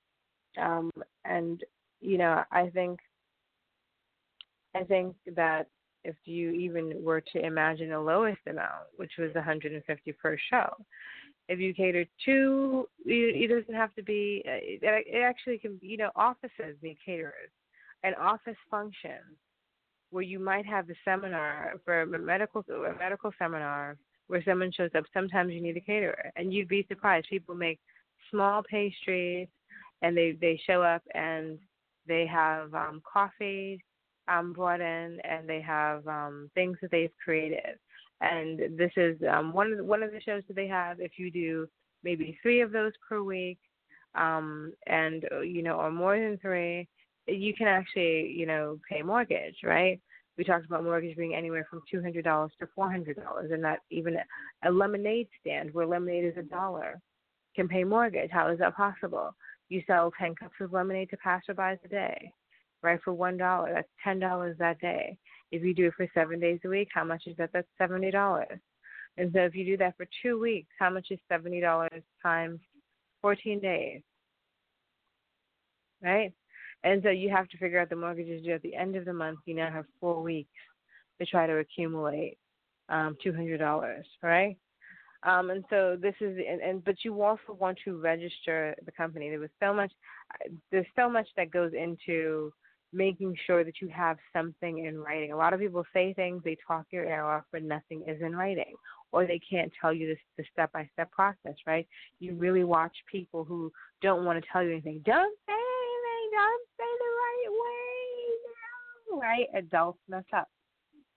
um, 0.60 0.90
and 1.26 1.64
you 2.02 2.18
know 2.18 2.44
I 2.52 2.70
think 2.70 3.00
I 4.76 4.84
think 4.84 5.16
that 5.36 5.68
if 6.04 6.16
you 6.26 6.52
even 6.52 7.04
were 7.04 7.22
to 7.22 7.46
imagine 7.46 7.90
the 7.90 8.00
lowest 8.00 8.40
amount, 8.50 8.88
which 8.96 9.12
was 9.20 9.36
150 9.36 10.12
per 10.14 10.38
show, 10.50 10.70
if 11.50 11.60
you 11.60 11.74
cater 11.74 12.06
to, 12.26 12.88
it 13.06 13.50
doesn't 13.50 13.76
have 13.76 13.94
to 13.96 14.04
be. 14.04 14.44
Uh, 14.46 14.62
it 14.62 15.24
actually 15.24 15.58
can, 15.58 15.78
be 15.78 15.88
you 15.88 15.98
know, 15.98 16.12
offices 16.16 16.78
need 16.84 16.96
caterers, 17.04 17.50
an 18.04 18.14
office 18.22 18.56
function 18.70 19.18
where 20.12 20.24
you 20.24 20.40
might 20.40 20.66
have 20.66 20.88
a 20.92 20.94
seminar 21.04 21.74
for 21.84 22.04
a 22.04 22.06
medical 22.06 22.64
a 22.70 22.98
medical 23.00 23.32
seminar 23.40 23.98
where 24.28 24.44
someone 24.44 24.72
shows 24.72 24.92
up. 24.96 25.06
Sometimes 25.12 25.52
you 25.52 25.60
need 25.60 25.76
a 25.76 25.82
caterer, 25.82 26.32
and 26.36 26.54
you'd 26.54 26.68
be 26.68 26.86
surprised. 26.88 27.28
People 27.28 27.56
make 27.56 27.80
small 28.30 28.62
pastries, 28.62 29.48
and 30.04 30.16
they 30.16 30.38
they 30.40 30.62
show 30.68 30.84
up 30.84 31.02
and 31.16 31.58
they 32.08 32.28
have 32.28 32.76
um, 32.76 33.02
coffee 33.12 33.84
um, 34.28 34.54
brought 34.54 34.82
in, 34.82 35.18
and 35.24 35.50
they 35.50 35.62
have 35.62 36.08
um, 36.08 36.52
things 36.54 36.78
that 36.84 36.92
they've 36.92 37.12
created 37.24 37.80
and 38.22 38.78
this 38.78 38.92
is 38.98 39.18
um, 39.32 39.54
one 39.54 39.72
of 39.72 39.78
the, 39.78 39.84
one 39.84 40.04
of 40.04 40.12
the 40.12 40.22
shows 40.22 40.44
that 40.48 40.56
they 40.56 40.68
have. 40.68 41.00
If 41.00 41.14
you 41.18 41.32
do 41.32 41.68
maybe 42.04 42.38
three 42.42 42.62
of 42.62 42.72
those 42.72 42.94
per 43.08 43.22
week, 43.22 43.60
um, 44.16 44.74
and 44.88 45.26
uh, 45.32 45.42
you 45.42 45.64
know, 45.64 45.76
or 45.76 45.92
more 45.92 46.20
than 46.20 46.38
three, 46.38 46.88
you 47.28 47.54
can 47.54 47.68
actually 47.68 48.34
you 48.36 48.46
know 48.46 48.80
pay 48.90 49.02
mortgage, 49.02 49.58
right? 49.64 50.00
We 50.38 50.44
talked 50.44 50.66
about 50.66 50.84
mortgage 50.84 51.18
being 51.18 51.36
anywhere 51.36 51.68
from 51.70 51.82
two 51.90 52.02
hundred 52.02 52.24
dollars 52.24 52.52
to 52.60 52.68
four 52.76 52.90
hundred 52.90 53.18
dollars, 53.22 53.52
and 53.52 53.64
that 53.64 53.80
even 53.90 54.18
a 54.66 54.72
lemonade 54.72 55.28
stand 55.42 55.74
where 55.74 55.86
lemonade 55.86 56.26
is 56.26 56.38
a 56.38 56.44
dollar 56.44 57.02
can 57.56 57.68
pay 57.68 57.84
mortgage. 57.84 58.32
How 58.32 58.50
is 58.50 58.60
that 58.60 58.76
possible? 58.76 59.36
You 59.70 59.84
sell 59.86 60.12
ten 60.20 60.36
cups 60.36 60.56
of 60.62 60.74
lemonade 60.74 61.10
to 61.12 61.18
passersby 61.18 61.78
a 61.84 61.88
day, 61.88 62.32
right? 62.82 63.00
For 63.04 63.14
one 63.14 63.38
dollar, 63.38 63.74
that's 63.74 63.88
ten 64.04 64.20
dollars 64.20 64.56
that 64.60 64.80
day. 64.80 65.18
If 65.52 65.64
you 65.64 65.74
do 65.74 65.88
it 65.88 65.94
for 65.96 66.08
seven 66.14 66.40
days 66.40 66.60
a 66.66 66.70
week, 66.70 66.90
how 66.94 67.04
much 67.04 67.24
is 67.28 67.36
that? 67.38 67.52
That's 67.54 67.68
seventy 67.78 68.12
dollars. 68.12 68.60
And 69.18 69.32
so 69.34 69.40
if 69.40 69.56
you 69.56 69.66
do 69.66 69.78
that 69.78 69.98
for 69.98 70.06
two 70.22 70.40
weeks, 70.40 70.70
how 70.78 70.90
much 70.90 71.08
is 71.10 71.20
seventy 71.28 71.60
dollars 71.60 72.04
times 72.22 72.60
fourteen 73.22 73.60
days? 73.60 74.02
Right? 76.02 76.34
And 76.84 77.02
so 77.04 77.10
you 77.10 77.30
have 77.30 77.50
to 77.50 77.58
figure 77.58 77.80
out 77.80 77.90
the 77.90 77.96
mortgages 77.96 78.44
due 78.44 78.54
at 78.54 78.62
the 78.62 78.76
end 78.76 78.96
of 78.96 79.06
the 79.06 79.14
month. 79.14 79.40
You 79.46 79.56
now 79.56 79.70
have 79.70 79.86
four 80.00 80.22
weeks 80.22 80.50
to 81.20 81.26
try 81.26 81.46
to 81.46 81.58
accumulate 81.58 82.38
um, 82.88 83.18
two 83.22 83.34
hundred 83.34 83.58
dollars, 83.58 84.06
right? 84.24 84.56
Um, 85.24 85.50
and 85.50 85.66
so 85.70 85.98
this 86.02 86.16
is, 86.22 86.38
and, 86.50 86.62
and 86.62 86.86
but 86.86 86.96
you 87.04 87.22
also 87.22 87.52
want 87.60 87.78
to 87.84 88.00
register 88.00 88.74
the 88.86 88.92
company. 88.94 89.30
There 89.30 89.40
was 89.40 89.50
so 89.60 89.74
much, 89.74 89.92
there's 90.72 90.86
so 90.96 91.10
much 91.10 91.28
that 91.36 91.52
goes 91.52 91.74
into 91.74 92.54
making 92.92 93.36
sure 93.46 93.64
that 93.64 93.82
you 93.82 93.88
have 93.90 94.18
something 94.34 94.86
in 94.86 95.00
writing. 95.00 95.32
A 95.32 95.38
lot 95.38 95.54
of 95.54 95.60
people 95.60 95.84
say 95.94 96.14
things, 96.14 96.42
they 96.44 96.58
talk 96.68 96.86
your 96.92 97.06
ear 97.06 97.24
off, 97.24 97.44
but 97.52 97.64
nothing 97.64 98.04
is 98.08 98.22
in 98.22 98.36
writing, 98.36 98.74
or 99.12 99.26
they 99.26 99.40
can't 99.48 99.72
tell 99.80 99.94
you 99.94 100.16
the 100.38 100.44
step 100.52 100.72
by 100.72 100.90
step 100.94 101.12
process, 101.12 101.56
right? 101.68 101.88
You 102.20 102.36
really 102.36 102.64
watch 102.64 102.96
people 103.12 103.44
who 103.44 103.72
don't 104.02 104.26
want 104.26 104.42
to 104.42 104.50
tell 104.52 104.64
you 104.64 104.72
anything. 104.72 105.02
Don't 105.06 105.38
say 105.48 105.54
anything, 105.54 106.32
don't 106.34 106.68
say 106.78 106.86
the 107.00 107.12
right 107.22 107.50
way, 107.62 108.30
no, 109.12 109.20
right? 109.20 109.48
Adults 109.56 110.00
mess 110.08 110.24
up. 110.36 110.48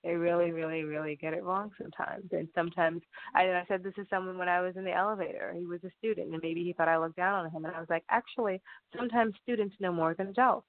They 0.04 0.14
really, 0.14 0.50
really, 0.50 0.82
really 0.82 1.14
get 1.14 1.32
it 1.32 1.44
wrong 1.44 1.70
sometimes. 1.80 2.24
And 2.32 2.48
sometimes, 2.56 3.02
I, 3.36 3.44
I 3.44 3.64
said 3.68 3.84
this 3.84 3.94
to 3.94 4.04
someone 4.10 4.36
when 4.36 4.48
I 4.48 4.60
was 4.60 4.76
in 4.76 4.84
the 4.84 4.92
elevator. 4.92 5.54
He 5.56 5.64
was 5.64 5.78
a 5.84 5.90
student, 5.96 6.32
and 6.32 6.40
maybe 6.42 6.64
he 6.64 6.72
thought 6.72 6.88
I 6.88 6.98
looked 6.98 7.16
down 7.16 7.44
on 7.44 7.50
him. 7.52 7.64
And 7.64 7.72
I 7.72 7.78
was 7.78 7.88
like, 7.88 8.02
actually, 8.10 8.60
sometimes 8.96 9.34
students 9.44 9.76
know 9.78 9.92
more 9.92 10.14
than 10.14 10.26
adults 10.26 10.66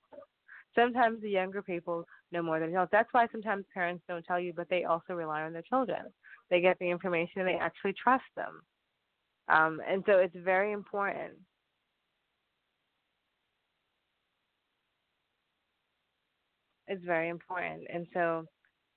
sometimes 0.76 1.22
the 1.22 1.30
younger 1.30 1.62
people 1.62 2.06
know 2.32 2.42
more 2.42 2.60
than 2.60 2.70
adults. 2.70 2.92
That's 2.92 3.14
why 3.14 3.28
sometimes 3.32 3.66
parents 3.74 4.04
don't 4.08 4.26
tell 4.26 4.40
you, 4.40 4.54
but 4.56 4.70
they 4.70 4.84
also 4.86 5.14
rely 5.14 5.44
on 5.44 5.54
their 5.54 5.62
children. 5.64 6.02
They 6.50 6.62
get 6.62 6.78
the 6.80 6.90
information 6.90 7.42
and 7.42 7.48
they 7.48 7.56
actually 7.56 7.94
trust 7.94 8.24
them. 8.36 8.62
Um, 9.50 9.82
and 9.88 10.04
so 10.06 10.14
it's 10.14 10.36
very 10.36 10.72
important. 10.72 11.34
It's 16.88 17.04
very 17.04 17.30
important. 17.30 17.88
And 17.92 18.08
so 18.14 18.46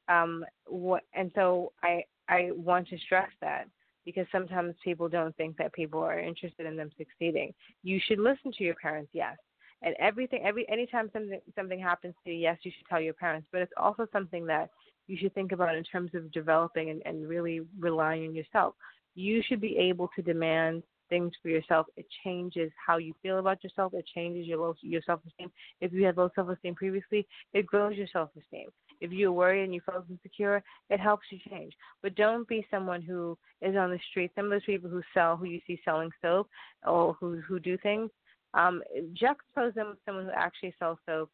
um, 0.08 0.44
what 0.66 1.02
and 1.14 1.30
so 1.34 1.72
I 1.82 2.04
I 2.28 2.50
want 2.54 2.88
to 2.88 2.98
stress 2.98 3.30
that 3.40 3.66
because 4.04 4.26
sometimes 4.30 4.74
people 4.84 5.08
don't 5.08 5.36
think 5.36 5.56
that 5.56 5.72
people 5.72 6.00
are 6.00 6.20
interested 6.20 6.66
in 6.66 6.76
them 6.76 6.90
succeeding. 6.96 7.52
You 7.82 8.00
should 8.06 8.20
listen 8.20 8.52
to 8.56 8.64
your 8.64 8.76
parents, 8.76 9.10
yes, 9.12 9.36
and 9.82 9.94
everything 9.98 10.42
every 10.44 10.68
anytime 10.68 11.10
something 11.12 11.40
something 11.54 11.78
happens 11.78 12.14
to 12.24 12.30
you 12.30 12.36
yes 12.36 12.58
you 12.62 12.72
should 12.76 12.86
tell 12.88 13.00
your 13.00 13.14
parents 13.14 13.46
but 13.52 13.60
it's 13.60 13.72
also 13.76 14.06
something 14.12 14.46
that 14.46 14.70
you 15.06 15.16
should 15.16 15.34
think 15.34 15.52
about 15.52 15.76
in 15.76 15.84
terms 15.84 16.10
of 16.14 16.32
developing 16.32 16.90
and, 16.90 17.02
and 17.04 17.28
really 17.28 17.60
relying 17.78 18.26
on 18.26 18.34
yourself. 18.34 18.74
You 19.14 19.42
should 19.46 19.60
be 19.60 19.76
able 19.78 20.10
to 20.16 20.22
demand 20.22 20.82
things 21.08 21.32
for 21.40 21.48
yourself. 21.48 21.86
It 21.96 22.06
changes 22.24 22.72
how 22.84 22.96
you 22.96 23.14
feel 23.22 23.38
about 23.38 23.62
yourself. 23.62 23.94
It 23.94 24.04
changes 24.12 24.46
your 24.46 24.58
low 24.58 24.74
your 24.82 25.02
self 25.06 25.20
esteem 25.26 25.50
if 25.80 25.92
you 25.92 26.04
had 26.04 26.16
low 26.16 26.30
self 26.34 26.48
esteem 26.48 26.74
previously 26.74 27.26
it 27.54 27.64
grows 27.64 27.96
your 27.96 28.08
self 28.12 28.30
esteem 28.36 28.68
if 29.00 29.12
you're 29.12 29.30
worried 29.30 29.62
and 29.62 29.72
you 29.72 29.80
feel 29.86 30.04
insecure 30.10 30.62
it 30.90 30.98
helps 30.98 31.26
you 31.30 31.38
change. 31.48 31.72
But 32.02 32.16
don't 32.16 32.46
be 32.48 32.66
someone 32.70 33.02
who 33.02 33.38
is 33.62 33.76
on 33.76 33.90
the 33.90 34.00
street 34.10 34.32
some 34.34 34.46
of 34.46 34.50
those 34.50 34.64
people 34.64 34.90
who 34.90 35.02
sell 35.14 35.36
who 35.36 35.44
you 35.44 35.60
see 35.66 35.80
selling 35.84 36.10
soap 36.20 36.48
or 36.84 37.14
who 37.20 37.40
who 37.46 37.60
do 37.60 37.78
things 37.78 38.10
um, 38.56 38.82
juxtapose 39.14 39.74
them 39.74 39.90
with 39.90 39.98
someone 40.04 40.24
who 40.24 40.30
actually 40.32 40.74
sells 40.78 40.98
soap, 41.06 41.30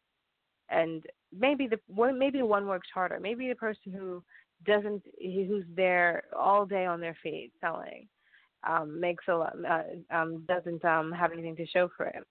and 0.68 1.02
maybe 1.36 1.66
the 1.66 1.78
one, 1.86 2.18
maybe 2.18 2.42
one 2.42 2.66
works 2.66 2.88
harder. 2.92 3.18
Maybe 3.20 3.48
the 3.48 3.54
person 3.54 3.92
who 3.92 4.22
doesn't, 4.66 5.02
who's 5.20 5.64
there 5.74 6.24
all 6.36 6.66
day 6.66 6.84
on 6.84 7.00
their 7.00 7.16
feet 7.22 7.52
selling, 7.60 8.08
um, 8.68 9.00
makes 9.00 9.24
a 9.28 9.34
lot, 9.34 9.54
uh, 9.68 9.82
um, 10.14 10.44
doesn't 10.48 10.84
um, 10.84 11.12
have 11.12 11.32
anything 11.32 11.56
to 11.56 11.66
show 11.66 11.88
for 11.96 12.06
it. 12.06 12.24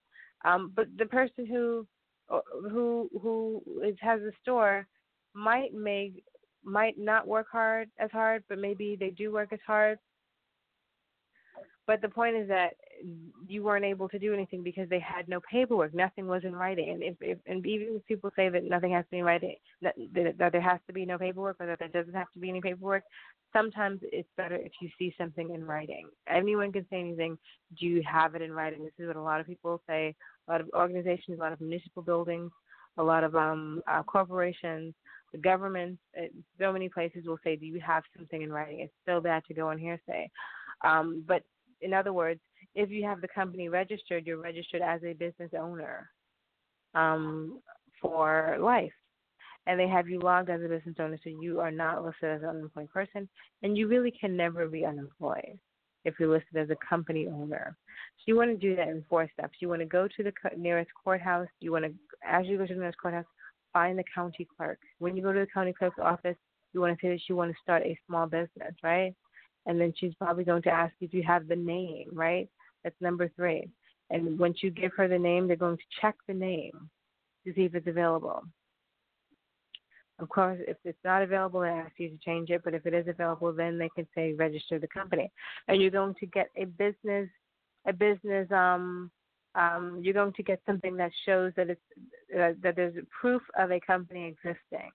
Um, 0.44 0.72
but 0.74 0.86
the 0.98 1.06
person 1.06 1.46
who 1.46 1.86
uh, 2.30 2.40
who 2.70 3.08
who 3.20 3.62
is, 3.84 3.96
has 4.00 4.20
a 4.20 4.32
store 4.42 4.86
might 5.34 5.72
make 5.74 6.24
might 6.64 6.98
not 6.98 7.26
work 7.26 7.46
hard 7.50 7.88
as 7.98 8.10
hard, 8.10 8.44
but 8.48 8.58
maybe 8.58 8.96
they 8.98 9.10
do 9.10 9.32
work 9.32 9.52
as 9.52 9.60
hard. 9.66 9.98
But 11.86 12.00
the 12.00 12.08
point 12.08 12.36
is 12.36 12.48
that 12.48 12.74
you 13.46 13.62
weren't 13.62 13.84
able 13.84 14.08
to 14.08 14.18
do 14.18 14.32
anything 14.32 14.62
because 14.62 14.88
they 14.88 15.00
had 15.00 15.28
no 15.28 15.40
paperwork. 15.40 15.94
Nothing 15.94 16.26
was 16.26 16.44
in 16.44 16.54
writing. 16.54 16.90
And 16.90 17.02
if, 17.02 17.16
if 17.20 17.38
and 17.46 17.64
even 17.66 17.96
if 17.96 18.06
people 18.06 18.30
say 18.36 18.48
that 18.48 18.64
nothing 18.64 18.92
has 18.92 19.04
to 19.06 19.10
be 19.10 19.18
in 19.18 19.24
writing, 19.24 19.56
that, 19.82 19.94
that 20.38 20.52
there 20.52 20.60
has 20.60 20.80
to 20.86 20.92
be 20.92 21.04
no 21.04 21.18
paperwork, 21.18 21.56
or 21.60 21.66
that 21.66 21.78
there 21.78 21.88
doesn't 21.88 22.14
have 22.14 22.30
to 22.32 22.38
be 22.38 22.48
any 22.48 22.60
paperwork, 22.60 23.02
sometimes 23.52 24.00
it's 24.02 24.28
better 24.36 24.56
if 24.56 24.72
you 24.80 24.88
see 24.98 25.14
something 25.18 25.54
in 25.54 25.64
writing. 25.64 26.08
Anyone 26.28 26.72
can 26.72 26.86
say 26.90 27.00
anything. 27.00 27.38
Do 27.78 27.86
you 27.86 28.02
have 28.10 28.34
it 28.34 28.42
in 28.42 28.52
writing? 28.52 28.84
This 28.84 28.92
is 28.98 29.06
what 29.06 29.16
a 29.16 29.22
lot 29.22 29.40
of 29.40 29.46
people 29.46 29.80
say. 29.86 30.14
A 30.48 30.52
lot 30.52 30.60
of 30.60 30.68
organizations, 30.74 31.38
a 31.38 31.42
lot 31.42 31.52
of 31.52 31.60
municipal 31.60 32.02
buildings, 32.02 32.50
a 32.98 33.02
lot 33.02 33.24
of 33.24 33.34
um, 33.34 33.82
uh, 33.86 34.02
corporations, 34.02 34.94
the 35.32 35.38
government, 35.38 35.98
uh, 36.18 36.26
so 36.60 36.72
many 36.72 36.88
places 36.88 37.24
will 37.26 37.38
say, 37.42 37.56
"Do 37.56 37.66
you 37.66 37.80
have 37.80 38.02
something 38.16 38.42
in 38.42 38.52
writing?" 38.52 38.80
It's 38.80 38.92
so 39.06 39.20
bad 39.20 39.44
to 39.46 39.54
go 39.54 39.68
on 39.68 39.78
hearsay, 39.78 40.30
um, 40.84 41.24
but 41.26 41.42
in 41.80 41.94
other 41.94 42.12
words, 42.12 42.40
if 42.74 42.90
you 42.90 43.04
have 43.04 43.20
the 43.20 43.28
company 43.28 43.68
registered, 43.68 44.26
you're 44.26 44.40
registered 44.40 44.82
as 44.82 45.02
a 45.04 45.12
business 45.12 45.50
owner 45.58 46.10
um, 46.94 47.60
for 48.00 48.56
life. 48.60 48.92
And 49.66 49.78
they 49.78 49.88
have 49.88 50.08
you 50.08 50.18
logged 50.18 50.50
as 50.50 50.60
a 50.62 50.68
business 50.68 50.96
owner, 50.98 51.18
so 51.22 51.30
you 51.30 51.60
are 51.60 51.70
not 51.70 52.04
listed 52.04 52.30
as 52.30 52.42
an 52.42 52.48
unemployed 52.48 52.90
person, 52.90 53.28
and 53.62 53.78
you 53.78 53.86
really 53.86 54.10
can 54.10 54.36
never 54.36 54.66
be 54.66 54.84
unemployed 54.84 55.58
if 56.04 56.14
you're 56.18 56.32
listed 56.32 56.56
as 56.56 56.70
a 56.70 56.86
company 56.86 57.28
owner. 57.28 57.76
So 58.18 58.22
you 58.26 58.36
want 58.36 58.50
to 58.50 58.56
do 58.56 58.74
that 58.74 58.88
in 58.88 59.04
four 59.08 59.28
steps. 59.32 59.58
You 59.60 59.68
want 59.68 59.80
to 59.80 59.86
go 59.86 60.08
to 60.08 60.22
the 60.22 60.32
nearest 60.56 60.90
courthouse. 61.04 61.46
You 61.60 61.70
want 61.70 61.84
to, 61.84 61.92
as 62.26 62.46
you 62.46 62.58
go 62.58 62.66
to 62.66 62.74
the 62.74 62.80
nearest 62.80 62.98
courthouse, 62.98 63.24
find 63.72 63.96
the 63.96 64.04
county 64.12 64.48
clerk. 64.56 64.78
When 64.98 65.16
you 65.16 65.22
go 65.22 65.32
to 65.32 65.40
the 65.40 65.46
county 65.46 65.72
clerk's 65.72 65.98
office, 66.02 66.36
you 66.72 66.80
want 66.80 66.98
to 66.98 67.06
say 67.06 67.10
that 67.10 67.20
you 67.28 67.36
want 67.36 67.52
to 67.52 67.62
start 67.62 67.82
a 67.82 67.96
small 68.06 68.26
business, 68.26 68.74
right? 68.82 69.14
And 69.66 69.80
then 69.80 69.92
she's 69.96 70.14
probably 70.14 70.42
going 70.42 70.62
to 70.62 70.70
ask 70.70 70.92
you 70.98 71.06
if 71.06 71.14
you 71.14 71.22
have 71.22 71.46
the 71.46 71.56
name, 71.56 72.08
right? 72.12 72.48
That's 72.84 73.00
number 73.00 73.30
three. 73.36 73.68
And 74.10 74.38
once 74.38 74.58
you 74.62 74.70
give 74.70 74.92
her 74.96 75.08
the 75.08 75.18
name, 75.18 75.46
they're 75.46 75.56
going 75.56 75.76
to 75.76 76.00
check 76.00 76.16
the 76.26 76.34
name 76.34 76.90
to 77.46 77.54
see 77.54 77.62
if 77.62 77.74
it's 77.74 77.86
available. 77.86 78.42
Of 80.18 80.28
course, 80.28 80.58
if 80.68 80.76
it's 80.84 80.98
not 81.04 81.22
available, 81.22 81.60
they 81.60 81.68
ask 81.68 81.92
you 81.96 82.10
to 82.10 82.18
change 82.18 82.50
it. 82.50 82.62
But 82.64 82.74
if 82.74 82.86
it 82.86 82.94
is 82.94 83.08
available, 83.08 83.52
then 83.52 83.78
they 83.78 83.88
can 83.88 84.06
say 84.14 84.34
register 84.34 84.78
the 84.78 84.86
company, 84.88 85.30
and 85.66 85.80
you're 85.80 85.90
going 85.90 86.14
to 86.20 86.26
get 86.26 86.50
a 86.56 86.64
business, 86.64 87.28
a 87.86 87.92
business. 87.92 88.50
Um, 88.52 89.10
um, 89.54 90.00
you're 90.02 90.14
going 90.14 90.32
to 90.34 90.42
get 90.42 90.60
something 90.64 90.96
that 90.96 91.10
shows 91.26 91.52
that 91.56 91.70
it's 91.70 91.80
uh, 92.34 92.52
that 92.62 92.76
there's 92.76 92.94
proof 93.20 93.42
of 93.58 93.72
a 93.72 93.80
company 93.80 94.26
existing, 94.26 94.90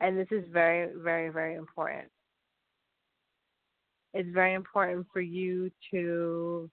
and 0.00 0.16
this 0.16 0.28
is 0.30 0.44
very, 0.52 0.90
very, 0.96 1.30
very 1.30 1.56
important. 1.56 2.08
It's 4.14 4.28
very 4.32 4.54
important 4.54 5.06
for 5.12 5.22
you 5.22 5.70
to 5.90 6.70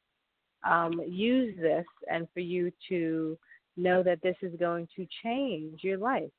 um, 0.63 1.01
use 1.07 1.55
this 1.57 1.85
and 2.11 2.27
for 2.33 2.39
you 2.39 2.71
to 2.89 3.37
know 3.77 4.03
that 4.03 4.21
this 4.21 4.35
is 4.41 4.53
going 4.59 4.87
to 4.95 5.07
change 5.23 5.83
your 5.83 5.97
life. 5.97 6.31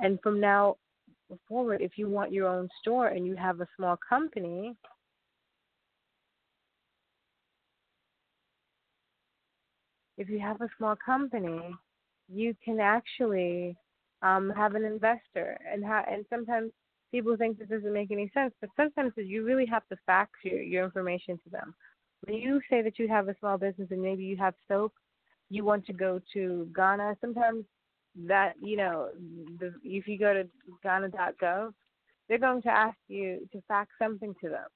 And 0.00 0.18
from 0.22 0.40
now 0.40 0.76
forward, 1.48 1.80
if 1.80 1.92
you 1.96 2.08
want 2.08 2.32
your 2.32 2.48
own 2.48 2.68
store 2.80 3.08
and 3.08 3.26
you 3.26 3.36
have 3.36 3.60
a 3.60 3.68
small 3.76 3.98
company, 4.08 4.74
if 10.16 10.28
you 10.28 10.40
have 10.40 10.60
a 10.60 10.68
small 10.76 10.96
company, 10.96 11.60
you 12.32 12.54
can 12.64 12.80
actually 12.80 13.76
um, 14.22 14.52
have 14.56 14.74
an 14.74 14.84
investor. 14.84 15.58
And 15.70 15.84
ha- 15.84 16.04
and 16.10 16.24
sometimes 16.28 16.72
people 17.12 17.36
think 17.36 17.58
this 17.58 17.68
doesn't 17.68 17.92
make 17.92 18.10
any 18.10 18.30
sense, 18.34 18.52
but 18.60 18.70
sometimes 18.76 19.12
you 19.16 19.44
really 19.44 19.66
have 19.66 19.86
to 19.88 19.96
fax 20.06 20.30
your, 20.44 20.60
your 20.60 20.84
information 20.84 21.38
to 21.44 21.50
them. 21.50 21.74
When 22.24 22.36
you 22.36 22.60
say 22.68 22.82
that 22.82 22.98
you 22.98 23.08
have 23.08 23.28
a 23.28 23.36
small 23.38 23.58
business 23.58 23.88
and 23.90 24.02
maybe 24.02 24.24
you 24.24 24.36
have 24.36 24.54
soap, 24.66 24.92
you 25.50 25.64
want 25.64 25.86
to 25.86 25.92
go 25.92 26.20
to 26.34 26.68
Ghana. 26.74 27.16
Sometimes 27.20 27.64
that 28.26 28.54
you 28.60 28.76
know, 28.76 29.08
the, 29.58 29.72
if 29.84 30.08
you 30.08 30.18
go 30.18 30.34
to 30.34 30.48
Ghana.gov, 30.82 31.72
they're 32.28 32.38
going 32.38 32.62
to 32.62 32.70
ask 32.70 32.96
you 33.08 33.48
to 33.52 33.62
fax 33.68 33.90
something 33.98 34.34
to 34.42 34.48
them. 34.50 34.66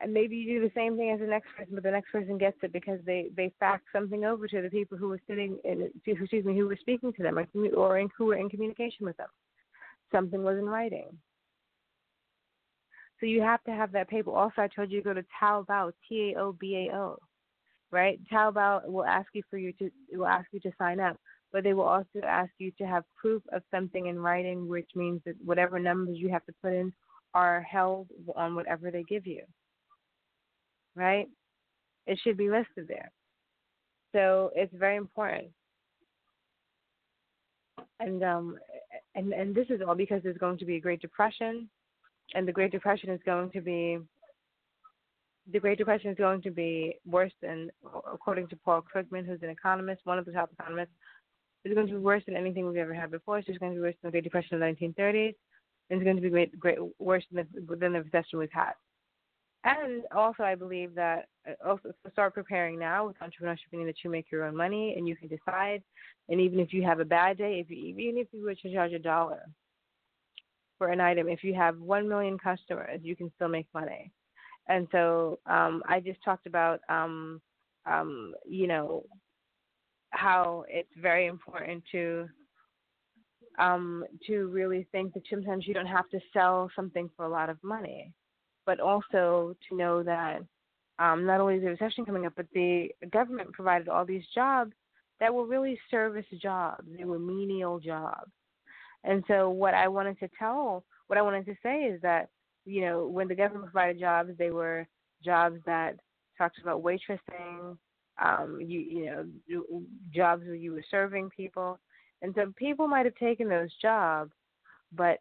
And 0.00 0.12
maybe 0.12 0.36
you 0.36 0.60
do 0.60 0.66
the 0.66 0.72
same 0.74 0.96
thing 0.96 1.10
as 1.10 1.20
the 1.20 1.26
next 1.26 1.48
person, 1.56 1.74
but 1.74 1.82
the 1.82 1.90
next 1.90 2.12
person 2.12 2.36
gets 2.36 2.58
it 2.62 2.72
because 2.72 3.00
they 3.06 3.30
they 3.34 3.50
fax 3.58 3.82
something 3.92 4.24
over 4.24 4.46
to 4.46 4.60
the 4.60 4.68
people 4.68 4.98
who 4.98 5.08
were 5.08 5.20
sitting 5.26 5.58
in, 5.64 5.90
excuse 6.06 6.44
me, 6.44 6.56
who 6.56 6.66
were 6.66 6.76
speaking 6.78 7.12
to 7.14 7.22
them, 7.22 7.38
or, 7.38 7.46
or 7.74 7.98
in, 7.98 8.08
who 8.16 8.26
were 8.26 8.36
in 8.36 8.50
communication 8.50 9.06
with 9.06 9.16
them. 9.16 9.28
Something 10.12 10.44
was 10.44 10.58
in 10.58 10.66
writing. 10.66 11.08
So 13.18 13.26
you 13.26 13.40
have 13.40 13.62
to 13.64 13.72
have 13.72 13.92
that 13.92 14.08
paper. 14.08 14.30
Also, 14.30 14.62
I 14.62 14.68
told 14.68 14.90
you 14.90 15.00
to 15.02 15.04
go 15.04 15.14
to 15.14 15.24
Taobao, 15.42 15.92
T 16.08 16.34
A 16.34 16.40
O 16.40 16.52
B 16.52 16.88
A 16.90 16.96
O, 16.96 17.18
right? 17.90 18.20
Taobao 18.30 18.86
will 18.86 19.06
ask 19.06 19.28
you 19.32 19.42
for 19.50 19.58
you 19.58 19.72
to 19.74 19.90
will 20.12 20.26
ask 20.26 20.46
you 20.52 20.60
to 20.60 20.72
sign 20.76 21.00
up, 21.00 21.16
but 21.52 21.64
they 21.64 21.72
will 21.72 21.84
also 21.84 22.20
ask 22.22 22.50
you 22.58 22.70
to 22.72 22.86
have 22.86 23.04
proof 23.20 23.42
of 23.52 23.62
something 23.70 24.06
in 24.06 24.18
writing, 24.18 24.68
which 24.68 24.90
means 24.94 25.22
that 25.24 25.34
whatever 25.42 25.78
numbers 25.78 26.18
you 26.18 26.28
have 26.28 26.44
to 26.44 26.52
put 26.62 26.74
in 26.74 26.92
are 27.32 27.62
held 27.62 28.08
on 28.34 28.54
whatever 28.54 28.90
they 28.90 29.02
give 29.04 29.26
you, 29.26 29.42
right? 30.94 31.26
It 32.06 32.18
should 32.22 32.36
be 32.36 32.50
listed 32.50 32.86
there. 32.86 33.10
So 34.14 34.50
it's 34.54 34.74
very 34.74 34.96
important. 34.96 35.46
And 37.98 38.22
um 38.22 38.58
and 39.14 39.32
and 39.32 39.54
this 39.54 39.66
is 39.70 39.80
all 39.86 39.94
because 39.94 40.22
there's 40.22 40.38
going 40.38 40.58
to 40.58 40.66
be 40.66 40.76
a 40.76 40.80
Great 40.80 41.00
Depression 41.00 41.68
and 42.34 42.46
the 42.46 42.52
Great 42.52 42.72
Depression 42.72 43.10
is 43.10 43.20
going 43.24 43.50
to 43.50 43.60
be 43.60 43.98
the 45.52 45.60
Great 45.60 45.78
Depression 45.78 46.10
is 46.10 46.16
going 46.16 46.42
to 46.42 46.50
be 46.50 46.96
worse 47.06 47.32
than, 47.40 47.70
according 48.12 48.48
to 48.48 48.56
Paul 48.56 48.82
Krugman, 48.82 49.24
who's 49.24 49.42
an 49.42 49.50
economist, 49.50 50.00
one 50.04 50.18
of 50.18 50.24
the 50.24 50.32
top 50.32 50.50
economists, 50.58 50.94
it's 51.64 51.74
going 51.74 51.86
to 51.86 51.92
be 51.92 51.98
worse 51.98 52.22
than 52.26 52.36
anything 52.36 52.66
we've 52.66 52.76
ever 52.76 52.94
had 52.94 53.10
before. 53.10 53.38
It's 53.38 53.46
going 53.58 53.72
to 53.72 53.76
be 53.76 53.82
worse 53.82 53.94
than 54.02 54.08
the 54.08 54.12
Great 54.12 54.24
Depression 54.24 54.54
of 54.54 54.60
the 54.60 54.86
1930s, 54.86 55.34
and 55.90 56.00
it's 56.00 56.04
going 56.04 56.16
to 56.16 56.22
be 56.22 56.30
great, 56.30 56.58
great 56.58 56.78
worse 56.98 57.24
than 57.30 57.46
the, 57.54 57.76
than 57.76 57.92
the 57.92 58.02
recession 58.02 58.38
we've 58.38 58.50
had. 58.52 58.72
And 59.64 60.04
also, 60.14 60.44
I 60.44 60.54
believe 60.54 60.94
that 60.94 61.26
uh, 61.48 61.68
also 61.68 61.92
start 62.12 62.34
preparing 62.34 62.78
now 62.78 63.08
with 63.08 63.16
entrepreneurship, 63.18 63.72
meaning 63.72 63.86
that 63.86 63.96
you 64.04 64.10
make 64.10 64.30
your 64.30 64.44
own 64.44 64.56
money 64.56 64.94
and 64.96 65.08
you 65.08 65.16
can 65.16 65.26
decide. 65.26 65.82
And 66.28 66.40
even 66.40 66.60
if 66.60 66.72
you 66.72 66.84
have 66.84 67.00
a 67.00 67.04
bad 67.04 67.38
day, 67.38 67.58
if 67.58 67.70
you, 67.70 67.76
even 67.98 68.16
if 68.16 68.28
you 68.32 68.44
were 68.44 68.54
to 68.54 68.72
charge 68.72 68.92
a 68.92 69.00
dollar 69.00 69.42
for 70.78 70.88
an 70.88 71.00
item. 71.00 71.28
If 71.28 71.42
you 71.42 71.54
have 71.54 71.78
1 71.78 72.08
million 72.08 72.38
customers, 72.38 73.00
you 73.02 73.16
can 73.16 73.30
still 73.36 73.48
make 73.48 73.66
money. 73.74 74.12
And 74.68 74.88
so 74.92 75.38
um, 75.46 75.82
I 75.88 76.00
just 76.00 76.22
talked 76.24 76.46
about, 76.46 76.80
um, 76.88 77.40
um, 77.86 78.34
you 78.44 78.66
know, 78.66 79.04
how 80.10 80.64
it's 80.68 80.88
very 81.00 81.26
important 81.26 81.84
to 81.92 82.28
um, 83.58 84.04
to 84.26 84.48
really 84.48 84.86
think 84.92 85.14
that 85.14 85.22
sometimes 85.30 85.66
you 85.66 85.72
don't 85.72 85.86
have 85.86 86.08
to 86.10 86.20
sell 86.32 86.70
something 86.76 87.08
for 87.16 87.24
a 87.24 87.28
lot 87.28 87.48
of 87.48 87.56
money, 87.62 88.12
but 88.66 88.80
also 88.80 89.56
to 89.68 89.76
know 89.76 90.02
that 90.02 90.40
um, 90.98 91.24
not 91.24 91.40
only 91.40 91.56
is 91.56 91.62
the 91.62 91.70
recession 91.70 92.04
coming 92.04 92.26
up, 92.26 92.34
but 92.36 92.46
the 92.52 92.88
government 93.10 93.52
provided 93.52 93.88
all 93.88 94.04
these 94.04 94.24
jobs 94.34 94.72
that 95.20 95.32
were 95.32 95.46
really 95.46 95.78
service 95.90 96.26
jobs. 96.40 96.86
They 96.96 97.04
were 97.04 97.18
menial 97.18 97.78
jobs. 97.78 98.30
And 99.04 99.22
so 99.28 99.50
what 99.50 99.74
I 99.74 99.88
wanted 99.88 100.18
to 100.20 100.28
tell, 100.38 100.84
what 101.06 101.18
I 101.18 101.22
wanted 101.22 101.46
to 101.46 101.54
say 101.62 101.84
is 101.84 102.00
that, 102.02 102.28
you 102.64 102.80
know, 102.80 103.06
when 103.06 103.28
the 103.28 103.34
government 103.34 103.72
provided 103.72 104.00
jobs, 104.00 104.30
they 104.38 104.50
were 104.50 104.86
jobs 105.24 105.58
that 105.66 105.96
talked 106.36 106.58
about 106.60 106.82
waitressing, 106.82 107.76
um, 108.22 108.58
you 108.60 108.80
you 108.80 109.06
know, 109.06 109.82
jobs 110.14 110.44
where 110.44 110.54
you 110.54 110.72
were 110.72 110.84
serving 110.90 111.30
people. 111.30 111.78
And 112.22 112.34
so 112.34 112.52
people 112.56 112.88
might 112.88 113.04
have 113.04 113.14
taken 113.16 113.48
those 113.48 113.70
jobs, 113.80 114.32
but 114.92 115.18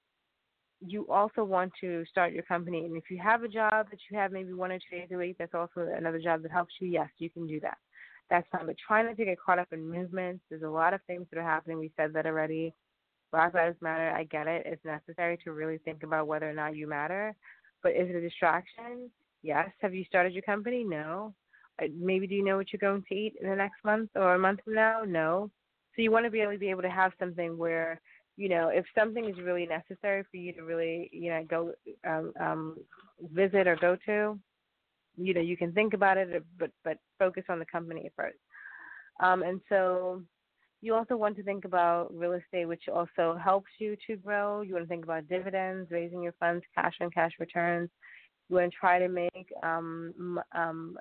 you 0.79 1.07
also 1.09 1.43
want 1.43 1.71
to 1.81 2.05
start 2.05 2.33
your 2.33 2.43
company. 2.43 2.85
And 2.85 2.95
if 2.95 3.05
you 3.09 3.19
have 3.21 3.43
a 3.43 3.47
job 3.47 3.87
that 3.91 3.99
you 4.09 4.17
have 4.17 4.31
maybe 4.31 4.53
one 4.53 4.71
or 4.71 4.79
two 4.79 4.97
days 4.97 5.09
a 5.11 5.17
week, 5.17 5.35
that's 5.37 5.53
also 5.53 5.87
another 5.95 6.19
job 6.19 6.41
that 6.43 6.51
helps 6.51 6.73
you. 6.79 6.87
Yes, 6.87 7.09
you 7.17 7.29
can 7.29 7.47
do 7.47 7.59
that. 7.61 7.77
That's 8.29 8.47
fine. 8.51 8.65
But 8.65 8.75
trying 8.85 9.05
not 9.05 9.17
to 9.17 9.25
get 9.25 9.39
caught 9.39 9.59
up 9.59 9.71
in 9.71 9.89
movements. 9.89 10.43
There's 10.49 10.63
a 10.63 10.69
lot 10.69 10.93
of 10.93 11.01
things 11.05 11.27
that 11.31 11.39
are 11.39 11.43
happening. 11.43 11.79
We 11.79 11.91
said 11.95 12.13
that 12.13 12.25
already. 12.25 12.73
Black 13.35 13.53
Lives 13.53 13.75
Matter, 13.81 14.11
I 14.11 14.23
get 14.23 14.47
it. 14.47 14.63
It's 14.65 14.85
necessary 14.85 15.37
to 15.43 15.51
really 15.51 15.77
think 15.79 16.03
about 16.03 16.25
whether 16.25 16.49
or 16.49 16.53
not 16.53 16.77
you 16.77 16.87
matter. 16.87 17.35
But 17.83 17.91
is 17.91 18.09
it 18.09 18.15
a 18.15 18.21
distraction? 18.21 19.11
Yes. 19.43 19.71
Have 19.81 19.93
you 19.93 20.05
started 20.05 20.31
your 20.31 20.41
company? 20.43 20.85
No. 20.85 21.33
Uh, 21.77 21.87
maybe 21.99 22.27
do 22.27 22.35
you 22.35 22.45
know 22.45 22.55
what 22.55 22.67
you're 22.71 22.79
going 22.79 23.03
to 23.09 23.13
eat 23.13 23.33
in 23.41 23.49
the 23.49 23.55
next 23.57 23.83
month 23.83 24.11
or 24.15 24.35
a 24.35 24.39
month 24.39 24.61
from 24.63 24.75
now? 24.75 25.01
No. 25.05 25.51
So 25.93 26.01
you 26.01 26.11
want 26.11 26.23
to 26.23 26.31
be 26.31 26.39
able 26.39 26.53
to 26.53 26.57
be 26.57 26.69
able 26.69 26.83
to 26.83 26.89
have 26.89 27.11
something 27.19 27.57
where, 27.57 27.99
you 28.37 28.47
know, 28.47 28.69
if 28.69 28.85
something 28.97 29.25
is 29.25 29.37
really 29.43 29.65
necessary 29.65 30.23
for 30.31 30.37
you 30.37 30.53
to 30.53 30.61
really, 30.61 31.09
you 31.11 31.29
know, 31.29 31.43
go 31.43 31.73
um, 32.07 32.31
um, 32.39 32.77
visit 33.33 33.67
or 33.67 33.75
go 33.75 33.97
to, 34.05 34.39
you 35.17 35.33
know, 35.33 35.41
you 35.41 35.57
can 35.57 35.73
think 35.73 35.93
about 35.93 36.15
it, 36.15 36.41
but 36.57 36.71
but 36.85 36.99
focus 37.19 37.43
on 37.49 37.59
the 37.59 37.65
company 37.65 38.09
first. 38.15 38.37
Um, 39.19 39.43
and 39.43 39.59
so 39.67 40.23
you 40.81 40.93
also 40.93 41.15
want 41.15 41.35
to 41.37 41.43
think 41.43 41.65
about 41.65 42.13
real 42.13 42.33
estate, 42.33 42.65
which 42.65 42.83
also 42.93 43.37
helps 43.41 43.69
you 43.79 43.95
to 44.07 44.15
grow. 44.17 44.61
You 44.61 44.73
want 44.73 44.85
to 44.85 44.89
think 44.89 45.03
about 45.03 45.27
dividends, 45.27 45.89
raising 45.91 46.21
your 46.21 46.33
funds, 46.39 46.63
cash 46.75 46.95
on 47.01 47.09
cash 47.09 47.31
returns. 47.39 47.89
You 48.49 48.57
want 48.57 48.71
to 48.71 48.77
try 48.77 48.99
to 48.99 49.07
make 49.07 49.47
um, 49.63 50.39
um, 50.53 50.97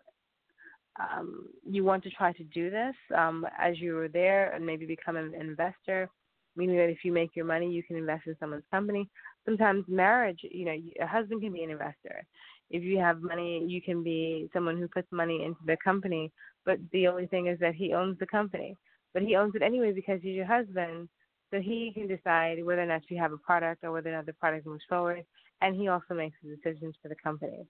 um, 0.99 1.49
you 1.69 1.85
want 1.85 2.05
to 2.05 2.11
try 2.11 2.33
to 2.33 2.45
do 2.45 2.71
this 2.71 2.95
um, 3.17 3.47
as 3.59 3.81
you 3.81 3.99
are 3.99 4.09
there 4.09 4.53
and 4.53 4.65
maybe 4.65 4.87
become 4.87 5.17
an 5.17 5.35
investor, 5.35 6.09
meaning 6.57 6.77
that 6.77 6.89
if 6.89 6.99
you 7.05 7.13
make 7.13 7.35
your 7.35 7.45
money, 7.45 7.71
you 7.71 7.83
can 7.83 7.97
invest 7.97 8.27
in 8.27 8.37
someone's 8.39 8.65
company. 8.71 9.09
Sometimes 9.45 9.85
marriage, 9.89 10.41
you 10.43 10.65
know, 10.65 10.77
a 11.01 11.07
husband 11.07 11.43
can 11.43 11.53
be 11.53 11.65
an 11.65 11.71
investor. 11.71 12.25
If 12.71 12.83
you 12.83 12.99
have 12.99 13.21
money, 13.21 13.65
you 13.67 13.83
can 13.83 14.03
be 14.03 14.49
someone 14.53 14.79
who 14.79 14.89
puts 14.89 15.09
money 15.11 15.45
into 15.45 15.61
the 15.67 15.77
company, 15.83 16.33
but 16.65 16.79
the 16.93 17.09
only 17.09 17.27
thing 17.27 17.49
is 17.49 17.59
that 17.59 17.75
he 17.75 17.93
owns 17.93 18.19
the 18.19 18.27
company 18.27 18.77
but 19.15 19.23
he 19.23 19.37
owns 19.37 19.55
it 19.55 19.63
anyway 19.63 19.93
because 19.93 20.21
he's 20.21 20.35
your 20.35 20.45
husband. 20.45 21.09
So 21.53 21.61
he 21.61 21.93
can 21.95 22.09
decide 22.09 22.65
whether 22.65 22.83
or 22.83 22.87
not 22.87 23.03
you 23.09 23.17
have 23.19 23.33
a 23.33 23.39
product 23.39 23.85
or 23.85 23.93
whether 23.93 24.11
or 24.11 24.17
not 24.17 24.27
the 24.27 24.33
product 24.33 24.67
moves 24.67 24.83
forward, 24.89 25.25
and 25.61 25.77
he 25.77 25.87
also 25.89 26.13
makes 26.13 26.37
the 26.43 26.57
decisions 26.57 26.97
for 27.01 27.09
the 27.09 27.15
company. 27.23 27.65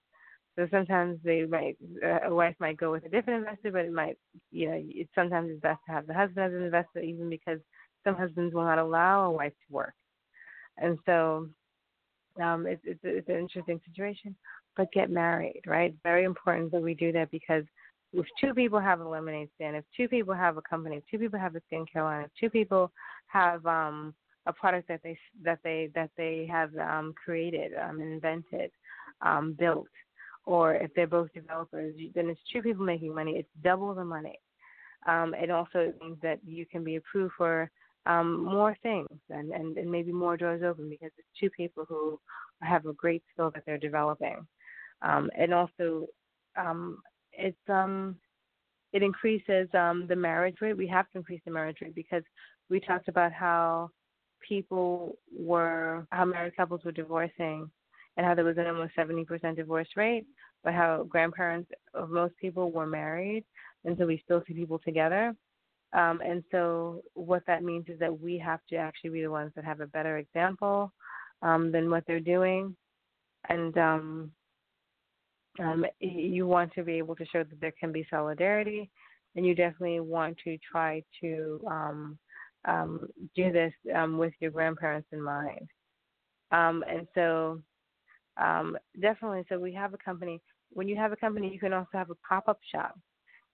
So 0.55 0.67
sometimes 0.71 1.19
they 1.23 1.45
might 1.45 1.77
a 2.25 2.33
wife 2.33 2.55
might 2.59 2.77
go 2.77 2.91
with 2.91 3.05
a 3.05 3.09
different 3.09 3.45
investor, 3.45 3.71
but 3.71 3.85
it 3.85 3.93
might 3.93 4.17
you 4.51 4.69
know 4.69 4.81
it, 4.81 5.07
sometimes 5.13 5.49
it's 5.51 5.61
best 5.61 5.81
to 5.85 5.93
have 5.93 6.07
the 6.07 6.13
husband 6.13 6.45
as 6.47 6.53
an 6.53 6.65
investor, 6.65 6.99
even 6.99 7.29
because 7.29 7.59
some 8.03 8.15
husbands 8.15 8.53
will 8.53 8.63
not 8.63 8.79
allow 8.79 9.25
a 9.25 9.31
wife 9.31 9.51
to 9.51 9.73
work, 9.73 9.93
and 10.77 10.97
so 11.05 11.49
um, 12.41 12.65
it's 12.65 12.81
it's 12.85 13.01
it's 13.03 13.29
an 13.29 13.35
interesting 13.35 13.81
situation. 13.85 14.35
But 14.77 14.91
get 14.93 15.09
married, 15.09 15.61
right? 15.67 15.93
Very 16.03 16.23
important 16.23 16.71
that 16.71 16.81
we 16.81 16.93
do 16.93 17.11
that 17.11 17.31
because 17.31 17.63
if 18.17 18.25
two 18.39 18.53
people 18.53 18.79
have 18.79 18.99
a 18.99 19.07
lemonade 19.07 19.49
stand, 19.55 19.75
if 19.75 19.85
two 19.95 20.07
people 20.07 20.33
have 20.33 20.57
a 20.57 20.61
company, 20.61 20.97
if 20.97 21.03
two 21.09 21.19
people 21.19 21.39
have 21.39 21.55
a 21.55 21.61
skincare 21.61 22.03
line, 22.03 22.25
if 22.25 22.31
two 22.39 22.49
people 22.49 22.91
have 23.27 23.65
um, 23.65 24.13
a 24.45 24.53
product 24.53 24.87
that 24.87 25.01
they 25.03 25.17
that 25.43 25.59
they 25.63 25.89
that 25.95 26.11
they 26.17 26.47
have 26.51 26.75
um, 26.77 27.13
created, 27.23 27.71
um, 27.81 27.99
invented, 27.99 28.71
um, 29.21 29.55
built, 29.57 29.87
or 30.45 30.75
if 30.75 30.93
they're 30.95 31.07
both 31.07 31.33
developers, 31.33 31.95
then 32.13 32.29
it's 32.29 32.39
two 32.51 32.61
people 32.61 32.85
making 32.85 33.13
money. 33.13 33.33
It's 33.33 33.49
double 33.63 33.93
the 33.93 34.05
money. 34.05 34.39
Um, 35.07 35.33
it 35.35 35.51
also 35.51 35.93
means 36.01 36.17
that 36.21 36.39
you 36.45 36.65
can 36.65 36.83
be 36.83 36.95
approved 36.95 37.33
for 37.37 37.69
um, 38.05 38.43
more 38.43 38.75
things 38.83 39.09
and, 39.29 39.51
and, 39.51 39.77
and 39.77 39.91
maybe 39.91 40.11
more 40.11 40.37
doors 40.37 40.61
open 40.63 40.89
because 40.89 41.11
it's 41.17 41.27
two 41.39 41.49
people 41.49 41.85
who 41.87 42.19
have 42.61 42.85
a 42.85 42.93
great 42.93 43.23
skill 43.33 43.51
that 43.53 43.63
they're 43.65 43.77
developing. 43.77 44.45
Um, 45.01 45.29
and 45.37 45.53
also, 45.53 46.07
um, 46.57 46.99
it's 47.37 47.69
um, 47.69 48.15
it 48.93 49.03
increases 49.03 49.67
um, 49.73 50.05
the 50.07 50.15
marriage 50.15 50.57
rate. 50.61 50.77
We 50.77 50.87
have 50.87 51.09
to 51.11 51.17
increase 51.17 51.41
the 51.45 51.51
marriage 51.51 51.77
rate 51.81 51.95
because 51.95 52.23
we 52.69 52.79
talked 52.79 53.07
about 53.07 53.31
how 53.31 53.89
people 54.47 55.17
were 55.37 56.07
how 56.11 56.25
married 56.25 56.55
couples 56.55 56.81
were 56.83 56.91
divorcing 56.91 57.69
and 58.17 58.25
how 58.25 58.33
there 58.33 58.45
was 58.45 58.57
an 58.57 58.67
almost 58.67 58.95
70% 58.95 59.55
divorce 59.55 59.89
rate, 59.95 60.25
but 60.63 60.73
how 60.73 61.03
grandparents 61.09 61.69
of 61.93 62.09
most 62.09 62.33
people 62.37 62.71
were 62.71 62.87
married, 62.87 63.43
and 63.83 63.97
so 63.97 64.05
we 64.05 64.21
still 64.23 64.41
see 64.47 64.53
people 64.53 64.79
together. 64.79 65.35
Um, 65.93 66.21
and 66.25 66.43
so 66.51 67.01
what 67.13 67.43
that 67.47 67.63
means 67.63 67.85
is 67.87 67.99
that 67.99 68.19
we 68.19 68.37
have 68.39 68.59
to 68.69 68.75
actually 68.75 69.11
be 69.11 69.21
the 69.21 69.31
ones 69.31 69.51
that 69.55 69.65
have 69.65 69.81
a 69.81 69.87
better 69.87 70.17
example 70.17 70.91
um, 71.41 71.71
than 71.71 71.89
what 71.89 72.03
they're 72.07 72.19
doing, 72.19 72.75
and 73.49 73.77
um, 73.77 74.31
um, 75.59 75.85
you 75.99 76.47
want 76.47 76.73
to 76.73 76.83
be 76.83 76.93
able 76.93 77.15
to 77.15 77.25
show 77.25 77.43
that 77.43 77.61
there 77.61 77.73
can 77.79 77.91
be 77.91 78.05
solidarity, 78.09 78.89
and 79.35 79.45
you 79.45 79.55
definitely 79.55 79.99
want 79.99 80.37
to 80.43 80.57
try 80.69 81.03
to 81.21 81.61
um, 81.69 82.17
um, 82.65 83.07
do 83.35 83.51
this 83.51 83.73
um, 83.95 84.17
with 84.17 84.33
your 84.39 84.51
grandparents 84.51 85.07
in 85.11 85.21
mind. 85.21 85.67
Um, 86.51 86.83
and 86.89 87.07
so, 87.15 87.61
um, 88.37 88.77
definitely, 89.01 89.45
so 89.49 89.59
we 89.59 89.73
have 89.73 89.93
a 89.93 89.97
company. 89.97 90.41
When 90.71 90.87
you 90.87 90.95
have 90.97 91.11
a 91.11 91.17
company, 91.17 91.51
you 91.51 91.59
can 91.59 91.73
also 91.73 91.89
have 91.93 92.09
a 92.09 92.15
pop 92.27 92.47
up 92.47 92.59
shop. 92.73 92.99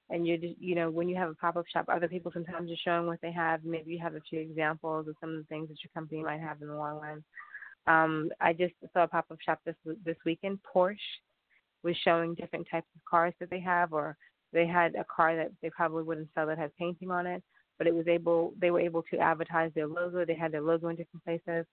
And 0.09 0.27
you 0.27 0.37
you 0.59 0.75
know, 0.75 0.89
when 0.89 1.07
you 1.07 1.15
have 1.15 1.29
a 1.29 1.35
pop 1.35 1.55
up 1.55 1.65
shop, 1.71 1.85
other 1.87 2.07
people 2.07 2.31
sometimes 2.33 2.69
are 2.69 2.75
showing 2.83 3.07
what 3.07 3.21
they 3.21 3.31
have. 3.31 3.63
Maybe 3.63 3.93
you 3.93 3.99
have 3.99 4.15
a 4.15 4.21
few 4.21 4.39
examples 4.39 5.07
of 5.07 5.15
some 5.21 5.29
of 5.29 5.37
the 5.37 5.43
things 5.43 5.69
that 5.69 5.77
your 5.83 5.91
company 5.93 6.21
might 6.21 6.41
have 6.41 6.61
in 6.61 6.67
the 6.67 6.75
long 6.75 6.99
run. 6.99 8.31
I 8.41 8.53
just 8.53 8.73
saw 8.93 9.03
a 9.03 9.07
pop 9.07 9.27
up 9.31 9.37
shop 9.39 9.59
this 9.65 9.75
this 10.03 10.17
weekend. 10.25 10.59
Porsche 10.75 10.97
was 11.83 11.95
showing 12.03 12.35
different 12.35 12.67
types 12.69 12.87
of 12.95 13.01
cars 13.09 13.33
that 13.39 13.49
they 13.49 13.59
have, 13.59 13.93
or 13.93 14.15
they 14.53 14.67
had 14.67 14.95
a 14.95 15.05
car 15.05 15.35
that 15.35 15.51
they 15.61 15.69
probably 15.69 16.03
wouldn't 16.03 16.29
sell 16.35 16.47
that 16.47 16.57
had 16.57 16.75
painting 16.77 17.11
on 17.11 17.25
it 17.25 17.43
but 17.81 17.87
it 17.87 17.95
was 17.95 18.07
able 18.07 18.53
they 18.61 18.69
were 18.69 18.79
able 18.79 19.01
to 19.01 19.17
advertise 19.17 19.71
their 19.73 19.87
logo. 19.87 20.23
They 20.23 20.35
had 20.35 20.51
their 20.51 20.61
logo 20.61 20.89
in 20.89 20.95
different 20.95 21.23
places. 21.23 21.65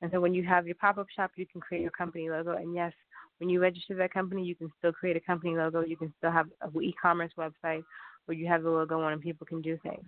And 0.00 0.10
so 0.10 0.18
when 0.18 0.32
you 0.32 0.42
have 0.44 0.66
your 0.66 0.76
pop 0.76 0.96
up 0.96 1.08
shop, 1.14 1.32
you 1.36 1.44
can 1.44 1.60
create 1.60 1.82
your 1.82 1.90
company 1.90 2.30
logo. 2.30 2.56
And 2.56 2.74
yes, 2.74 2.94
when 3.36 3.50
you 3.50 3.60
register 3.60 3.94
that 3.96 4.14
company, 4.14 4.42
you 4.44 4.54
can 4.54 4.72
still 4.78 4.94
create 4.94 5.14
a 5.14 5.20
company 5.20 5.54
logo. 5.54 5.84
You 5.84 5.98
can 5.98 6.10
still 6.16 6.30
have 6.30 6.46
an 6.62 6.82
e-commerce 6.82 7.32
website 7.36 7.82
where 8.24 8.34
you 8.34 8.46
have 8.46 8.62
the 8.62 8.70
logo 8.70 8.98
on 9.02 9.12
and 9.12 9.20
people 9.20 9.46
can 9.46 9.60
do 9.60 9.76
things. 9.82 10.06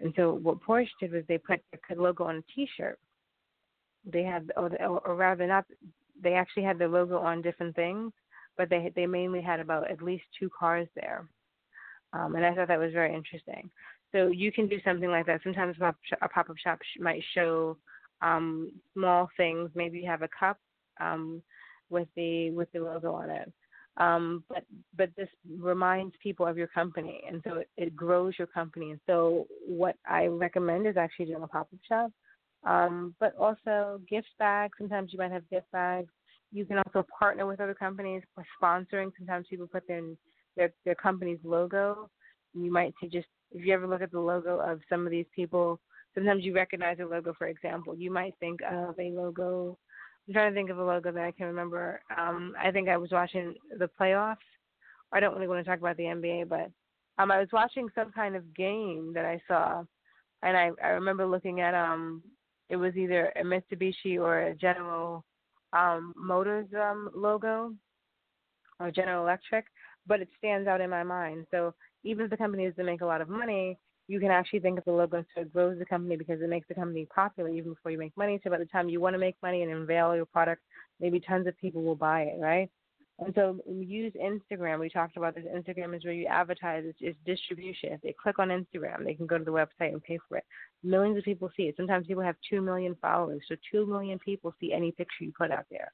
And 0.00 0.14
so 0.14 0.34
what 0.34 0.62
Porsche 0.62 0.86
did 1.00 1.10
was 1.10 1.24
they 1.26 1.38
put 1.38 1.58
their 1.88 1.98
logo 1.98 2.22
on 2.22 2.36
a 2.36 2.52
T-shirt. 2.54 3.00
They 4.04 4.22
had, 4.22 4.52
or, 4.56 4.70
or 5.04 5.16
rather 5.16 5.48
not, 5.48 5.64
they 6.22 6.34
actually 6.34 6.62
had 6.62 6.78
their 6.78 6.86
logo 6.86 7.18
on 7.18 7.42
different 7.42 7.74
things, 7.74 8.12
but 8.58 8.68
they 8.68 8.92
they 8.94 9.06
mainly 9.06 9.40
had 9.40 9.60
about 9.60 9.90
at 9.90 10.02
least 10.02 10.24
two 10.38 10.50
cars 10.58 10.88
there. 10.94 11.26
Um, 12.12 12.34
and 12.34 12.44
I 12.44 12.54
thought 12.54 12.68
that 12.68 12.78
was 12.78 12.92
very 12.92 13.14
interesting. 13.14 13.70
So 14.12 14.28
you 14.28 14.50
can 14.50 14.68
do 14.68 14.78
something 14.84 15.10
like 15.10 15.26
that. 15.26 15.40
Sometimes 15.42 15.76
a 15.80 16.28
pop 16.28 16.50
up 16.50 16.56
shop 16.56 16.78
might 16.98 17.22
show 17.34 17.76
um, 18.22 18.72
small 18.94 19.28
things. 19.36 19.70
Maybe 19.74 19.98
you 19.98 20.10
have 20.10 20.22
a 20.22 20.28
cup 20.38 20.58
um, 21.00 21.42
with 21.90 22.08
the 22.16 22.50
with 22.50 22.70
the 22.72 22.80
logo 22.80 23.12
on 23.12 23.30
it. 23.30 23.52
Um, 23.98 24.44
but 24.48 24.64
but 24.96 25.10
this 25.16 25.28
reminds 25.58 26.14
people 26.22 26.46
of 26.46 26.56
your 26.56 26.68
company, 26.68 27.20
and 27.28 27.42
so 27.44 27.58
it, 27.58 27.68
it 27.76 27.96
grows 27.96 28.34
your 28.38 28.46
company. 28.46 28.92
And 28.92 29.00
so 29.06 29.46
what 29.66 29.96
I 30.08 30.26
recommend 30.26 30.86
is 30.86 30.96
actually 30.96 31.26
doing 31.26 31.42
a 31.42 31.48
pop 31.48 31.68
up 31.72 31.78
shop, 31.86 32.12
um, 32.64 33.14
but 33.18 33.34
also 33.36 34.00
gift 34.08 34.28
bags. 34.38 34.78
Sometimes 34.78 35.12
you 35.12 35.18
might 35.18 35.32
have 35.32 35.48
gift 35.50 35.70
bags. 35.72 36.12
You 36.52 36.64
can 36.64 36.78
also 36.78 37.06
partner 37.18 37.46
with 37.46 37.60
other 37.60 37.74
companies 37.74 38.22
for 38.34 38.44
sponsoring. 38.60 39.10
Sometimes 39.18 39.46
people 39.48 39.66
put 39.66 39.86
their 39.86 40.02
their 40.56 40.72
their 40.84 40.94
company's 40.94 41.38
logo. 41.44 42.08
You 42.54 42.72
might 42.72 42.94
see 43.00 43.08
just 43.08 43.28
if 43.52 43.64
you 43.64 43.72
ever 43.74 43.86
look 43.86 44.02
at 44.02 44.10
the 44.10 44.20
logo 44.20 44.58
of 44.58 44.80
some 44.88 45.04
of 45.04 45.10
these 45.10 45.26
people, 45.34 45.80
sometimes 46.14 46.44
you 46.44 46.54
recognize 46.54 46.98
a 47.00 47.04
logo. 47.04 47.34
For 47.36 47.48
example, 47.48 47.96
you 47.96 48.10
might 48.10 48.34
think 48.40 48.60
of 48.62 48.98
a 48.98 49.10
logo. 49.10 49.76
I'm 50.26 50.34
trying 50.34 50.50
to 50.52 50.54
think 50.54 50.70
of 50.70 50.78
a 50.78 50.84
logo 50.84 51.10
that 51.12 51.24
I 51.24 51.32
can 51.32 51.46
remember. 51.46 52.00
Um, 52.16 52.54
I 52.62 52.70
think 52.70 52.88
I 52.88 52.96
was 52.96 53.10
watching 53.10 53.54
the 53.78 53.88
playoffs. 54.00 54.36
I 55.12 55.20
don't 55.20 55.34
really 55.34 55.48
want 55.48 55.64
to 55.64 55.70
talk 55.70 55.80
about 55.80 55.96
the 55.96 56.04
NBA, 56.04 56.48
but 56.48 56.70
um, 57.18 57.30
I 57.30 57.38
was 57.38 57.48
watching 57.52 57.88
some 57.94 58.12
kind 58.12 58.36
of 58.36 58.54
game 58.54 59.12
that 59.14 59.24
I 59.24 59.40
saw, 59.48 59.84
and 60.42 60.56
I, 60.56 60.70
I 60.84 60.88
remember 60.88 61.26
looking 61.26 61.60
at 61.60 61.74
um, 61.74 62.22
it 62.68 62.76
was 62.76 62.94
either 62.96 63.32
a 63.36 63.42
Mitsubishi 63.42 64.18
or 64.18 64.40
a 64.40 64.54
General 64.54 65.24
um, 65.72 66.14
Motors 66.16 66.66
um, 66.74 67.10
logo 67.14 67.74
or 68.80 68.90
General 68.90 69.24
Electric, 69.24 69.66
but 70.06 70.20
it 70.20 70.28
stands 70.38 70.68
out 70.68 70.80
in 70.80 70.90
my 70.90 71.02
mind. 71.02 71.46
So 71.50 71.74
even 72.04 72.24
if 72.24 72.30
the 72.30 72.36
company 72.36 72.68
doesn't 72.68 72.84
make 72.86 73.00
a 73.00 73.06
lot 73.06 73.20
of 73.20 73.28
money, 73.28 73.78
you 74.08 74.18
can 74.18 74.30
actually 74.30 74.60
think 74.60 74.78
of 74.78 74.84
the 74.84 74.92
logo 74.92 75.24
so 75.34 75.42
it 75.42 75.52
grows 75.52 75.78
the 75.78 75.84
company 75.84 76.16
because 76.16 76.40
it 76.40 76.48
makes 76.48 76.66
the 76.68 76.74
company 76.74 77.06
popular 77.14 77.50
even 77.50 77.74
before 77.74 77.92
you 77.92 77.98
make 77.98 78.16
money. 78.16 78.40
So 78.42 78.50
by 78.50 78.58
the 78.58 78.64
time 78.64 78.88
you 78.88 79.00
want 79.00 79.14
to 79.14 79.18
make 79.18 79.36
money 79.42 79.62
and 79.62 79.70
unveil 79.70 80.16
your 80.16 80.24
product, 80.24 80.62
maybe 80.98 81.20
tons 81.20 81.46
of 81.46 81.58
people 81.58 81.82
will 81.82 81.94
buy 81.94 82.22
it, 82.22 82.40
right? 82.40 82.70
And 83.20 83.34
so 83.34 83.58
use 83.66 84.12
Instagram. 84.14 84.78
We 84.78 84.88
talked 84.88 85.16
about 85.16 85.34
this. 85.34 85.44
Instagram 85.44 85.96
is 85.96 86.04
where 86.04 86.14
you 86.14 86.26
advertise. 86.26 86.84
It's, 86.86 86.98
it's 87.00 87.18
distribution. 87.26 87.92
If 87.92 88.00
they 88.00 88.14
click 88.20 88.38
on 88.38 88.48
Instagram, 88.48 89.04
they 89.04 89.14
can 89.14 89.26
go 89.26 89.38
to 89.38 89.44
the 89.44 89.50
website 89.50 89.92
and 89.92 90.02
pay 90.02 90.18
for 90.28 90.36
it. 90.36 90.44
Millions 90.84 91.18
of 91.18 91.24
people 91.24 91.50
see 91.56 91.64
it. 91.64 91.74
Sometimes 91.76 92.06
people 92.06 92.22
have 92.22 92.36
two 92.48 92.60
million 92.60 92.96
followers, 93.02 93.42
so 93.48 93.56
two 93.72 93.86
million 93.86 94.20
people 94.20 94.54
see 94.60 94.72
any 94.72 94.92
picture 94.92 95.24
you 95.24 95.32
put 95.36 95.50
out 95.50 95.66
there. 95.68 95.92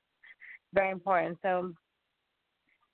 Very 0.74 0.90
important. 0.90 1.38
So 1.40 1.72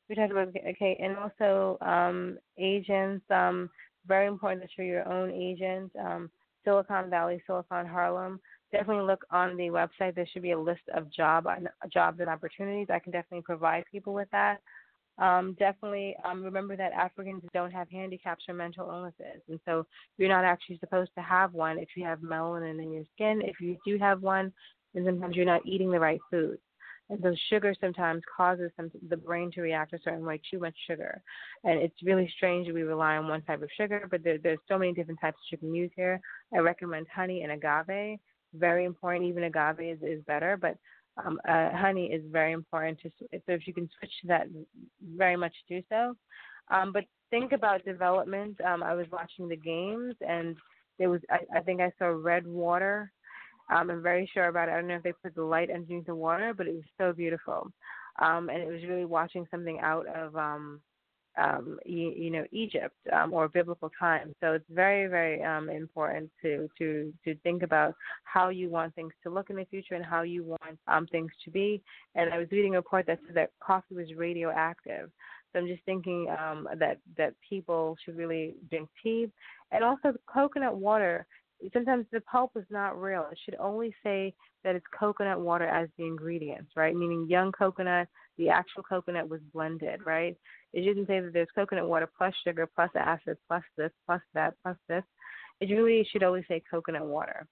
we 0.08 0.14
talked 0.14 0.30
about 0.30 0.48
okay, 0.48 0.96
and 1.02 1.16
also 1.16 1.78
um, 1.84 2.38
agents. 2.56 3.24
Um, 3.30 3.68
very 4.06 4.26
important 4.26 4.62
that 4.62 4.70
you're 4.78 4.86
your 4.86 5.12
own 5.12 5.30
agent. 5.30 5.90
Um, 5.98 6.30
Silicon 6.64 7.10
Valley, 7.10 7.42
Silicon 7.46 7.86
Harlem. 7.86 8.40
Definitely 8.72 9.06
look 9.06 9.24
on 9.30 9.56
the 9.56 9.64
website. 9.64 10.14
There 10.14 10.28
should 10.32 10.42
be 10.42 10.52
a 10.52 10.58
list 10.58 10.82
of 10.94 11.10
job 11.12 11.46
jobs 11.92 12.20
and 12.20 12.28
opportunities. 12.28 12.88
I 12.90 12.98
can 12.98 13.12
definitely 13.12 13.42
provide 13.42 13.84
people 13.90 14.14
with 14.14 14.28
that. 14.32 14.58
Um, 15.18 15.54
definitely 15.58 16.16
um, 16.24 16.42
remember 16.42 16.76
that 16.76 16.92
Africans 16.92 17.42
don't 17.52 17.72
have 17.72 17.90
handicaps 17.90 18.44
or 18.48 18.54
mental 18.54 18.88
illnesses, 18.88 19.42
and 19.48 19.60
so 19.66 19.86
you're 20.16 20.28
not 20.28 20.44
actually 20.44 20.78
supposed 20.78 21.10
to 21.16 21.20
have 21.20 21.52
one 21.52 21.78
if 21.78 21.88
you 21.94 22.04
have 22.04 22.20
melanin 22.20 22.82
in 22.82 22.92
your 22.92 23.04
skin. 23.14 23.42
If 23.44 23.60
you 23.60 23.76
do 23.84 23.98
have 23.98 24.22
one, 24.22 24.52
then 24.94 25.04
sometimes 25.04 25.36
you're 25.36 25.44
not 25.44 25.66
eating 25.66 25.90
the 25.90 26.00
right 26.00 26.20
foods. 26.30 26.60
And 27.10 27.18
so 27.22 27.34
sugar 27.48 27.74
sometimes 27.80 28.22
causes 28.36 28.70
the 29.08 29.16
brain 29.16 29.50
to 29.52 29.62
react 29.62 29.92
a 29.92 29.98
certain 30.04 30.24
way, 30.24 30.40
too 30.48 30.60
much 30.60 30.76
sugar. 30.86 31.20
And 31.64 31.80
it's 31.82 32.02
really 32.04 32.32
strange 32.36 32.68
that 32.68 32.74
we 32.74 32.82
rely 32.82 33.16
on 33.16 33.26
one 33.26 33.42
type 33.42 33.62
of 33.62 33.68
sugar, 33.76 34.06
but 34.08 34.22
there, 34.22 34.38
there's 34.38 34.60
so 34.68 34.78
many 34.78 34.92
different 34.92 35.20
types 35.20 35.36
you 35.50 35.58
can 35.58 35.74
use 35.74 35.90
here. 35.96 36.20
I 36.54 36.58
recommend 36.58 37.08
honey 37.12 37.42
and 37.42 37.52
agave. 37.52 38.18
Very 38.54 38.84
important. 38.84 39.24
Even 39.24 39.44
agave 39.44 39.80
is, 39.80 39.98
is 40.02 40.22
better, 40.24 40.56
but 40.56 40.76
um, 41.24 41.40
uh, 41.48 41.70
honey 41.72 42.06
is 42.06 42.22
very 42.30 42.52
important. 42.52 43.00
To, 43.00 43.10
so 43.32 43.52
if 43.52 43.66
you 43.66 43.74
can 43.74 43.88
switch 43.98 44.12
to 44.22 44.28
that, 44.28 44.46
very 45.16 45.36
much 45.36 45.54
do 45.68 45.82
so. 45.88 46.14
Um, 46.70 46.92
but 46.92 47.04
think 47.30 47.50
about 47.50 47.84
development. 47.84 48.60
Um, 48.60 48.82
I 48.84 48.94
was 48.94 49.06
watching 49.10 49.48
the 49.48 49.56
games, 49.56 50.14
and 50.26 50.56
there 50.98 51.10
was 51.10 51.20
I, 51.28 51.58
I 51.58 51.60
think 51.60 51.80
I 51.80 51.90
saw 51.98 52.06
red 52.06 52.46
water 52.46 53.10
um, 53.70 53.90
I'm 53.90 54.02
very 54.02 54.28
sure 54.32 54.48
about 54.48 54.68
it. 54.68 54.72
I 54.72 54.76
don't 54.76 54.88
know 54.88 54.96
if 54.96 55.02
they 55.02 55.12
put 55.12 55.34
the 55.34 55.42
light 55.42 55.70
underneath 55.70 56.06
the 56.06 56.14
water, 56.14 56.52
but 56.56 56.66
it 56.66 56.74
was 56.74 56.84
so 56.98 57.12
beautiful. 57.12 57.70
Um, 58.18 58.48
and 58.48 58.62
it 58.62 58.68
was 58.68 58.82
really 58.88 59.04
watching 59.04 59.46
something 59.50 59.78
out 59.80 60.06
of 60.08 60.36
um, 60.36 60.80
um, 61.40 61.78
you, 61.86 62.12
you 62.16 62.30
know 62.30 62.44
Egypt 62.52 62.96
um, 63.12 63.32
or 63.32 63.48
biblical 63.48 63.90
times. 63.98 64.34
So 64.40 64.52
it's 64.52 64.64
very 64.68 65.06
very 65.06 65.42
um, 65.42 65.70
important 65.70 66.30
to 66.42 66.68
to 66.78 67.12
to 67.24 67.34
think 67.36 67.62
about 67.62 67.94
how 68.24 68.48
you 68.48 68.68
want 68.68 68.94
things 68.94 69.12
to 69.22 69.30
look 69.30 69.50
in 69.50 69.56
the 69.56 69.64
future 69.66 69.94
and 69.94 70.04
how 70.04 70.22
you 70.22 70.44
want 70.44 70.78
um, 70.88 71.06
things 71.06 71.30
to 71.44 71.50
be. 71.50 71.82
And 72.14 72.32
I 72.32 72.38
was 72.38 72.48
reading 72.50 72.74
a 72.74 72.78
report 72.78 73.06
that 73.06 73.20
said 73.26 73.36
that 73.36 73.52
coffee 73.64 73.94
was 73.94 74.08
radioactive. 74.16 75.10
So 75.52 75.58
I'm 75.58 75.66
just 75.66 75.84
thinking 75.84 76.28
um, 76.30 76.68
that 76.78 76.98
that 77.16 77.34
people 77.48 77.96
should 78.04 78.16
really 78.16 78.54
drink 78.68 78.88
tea, 79.02 79.28
and 79.70 79.84
also 79.84 80.12
coconut 80.32 80.76
water. 80.76 81.26
Sometimes 81.72 82.06
the 82.10 82.20
pulp 82.22 82.52
is 82.56 82.64
not 82.70 83.00
real. 83.00 83.26
It 83.30 83.38
should 83.44 83.56
only 83.58 83.94
say 84.02 84.34
that 84.64 84.74
it's 84.74 84.86
coconut 84.98 85.40
water 85.40 85.66
as 85.66 85.88
the 85.96 86.04
ingredients, 86.04 86.72
right? 86.76 86.94
Meaning 86.94 87.26
young 87.28 87.52
coconut, 87.52 88.08
the 88.38 88.48
actual 88.48 88.82
coconut 88.82 89.28
was 89.28 89.40
blended, 89.52 90.00
right? 90.06 90.36
It 90.72 90.84
shouldn't 90.84 91.06
say 91.06 91.20
that 91.20 91.32
there's 91.32 91.48
coconut 91.54 91.88
water 91.88 92.08
plus 92.16 92.34
sugar 92.44 92.68
plus 92.74 92.90
acid 92.94 93.36
plus 93.48 93.62
this 93.76 93.90
plus 94.06 94.22
that 94.34 94.54
plus 94.62 94.76
this. 94.88 95.04
It 95.60 95.66
really 95.70 96.06
should 96.10 96.22
always 96.22 96.44
say 96.48 96.62
coconut 96.70 97.06
water. 97.06 97.46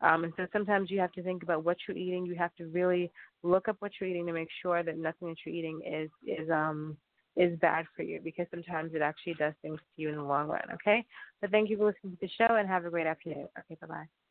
Um, 0.00 0.24
and 0.24 0.32
so 0.36 0.46
sometimes 0.52 0.90
you 0.90 0.98
have 0.98 1.12
to 1.12 1.22
think 1.22 1.44
about 1.44 1.64
what 1.64 1.76
you're 1.86 1.96
eating. 1.96 2.26
You 2.26 2.34
have 2.34 2.54
to 2.56 2.66
really 2.66 3.10
look 3.44 3.68
up 3.68 3.76
what 3.78 3.92
you're 4.00 4.10
eating 4.10 4.26
to 4.26 4.32
make 4.32 4.48
sure 4.60 4.82
that 4.82 4.98
nothing 4.98 5.28
that 5.28 5.36
you're 5.46 5.54
eating 5.54 5.80
is 5.86 6.10
is 6.26 6.50
um 6.50 6.96
is 7.36 7.58
bad 7.60 7.86
for 7.96 8.02
you 8.02 8.20
because 8.22 8.46
sometimes 8.50 8.94
it 8.94 9.02
actually 9.02 9.34
does 9.34 9.54
things 9.62 9.78
to 9.94 10.02
you 10.02 10.08
in 10.10 10.16
the 10.16 10.22
long 10.22 10.48
run. 10.48 10.62
Okay. 10.74 11.04
But 11.40 11.50
thank 11.50 11.70
you 11.70 11.76
for 11.76 11.86
listening 11.86 12.12
to 12.12 12.18
the 12.20 12.28
show 12.28 12.56
and 12.56 12.68
have 12.68 12.84
a 12.84 12.90
great 12.90 13.06
afternoon. 13.06 13.48
Okay. 13.58 13.76
Bye 13.80 13.86
bye. 13.86 14.21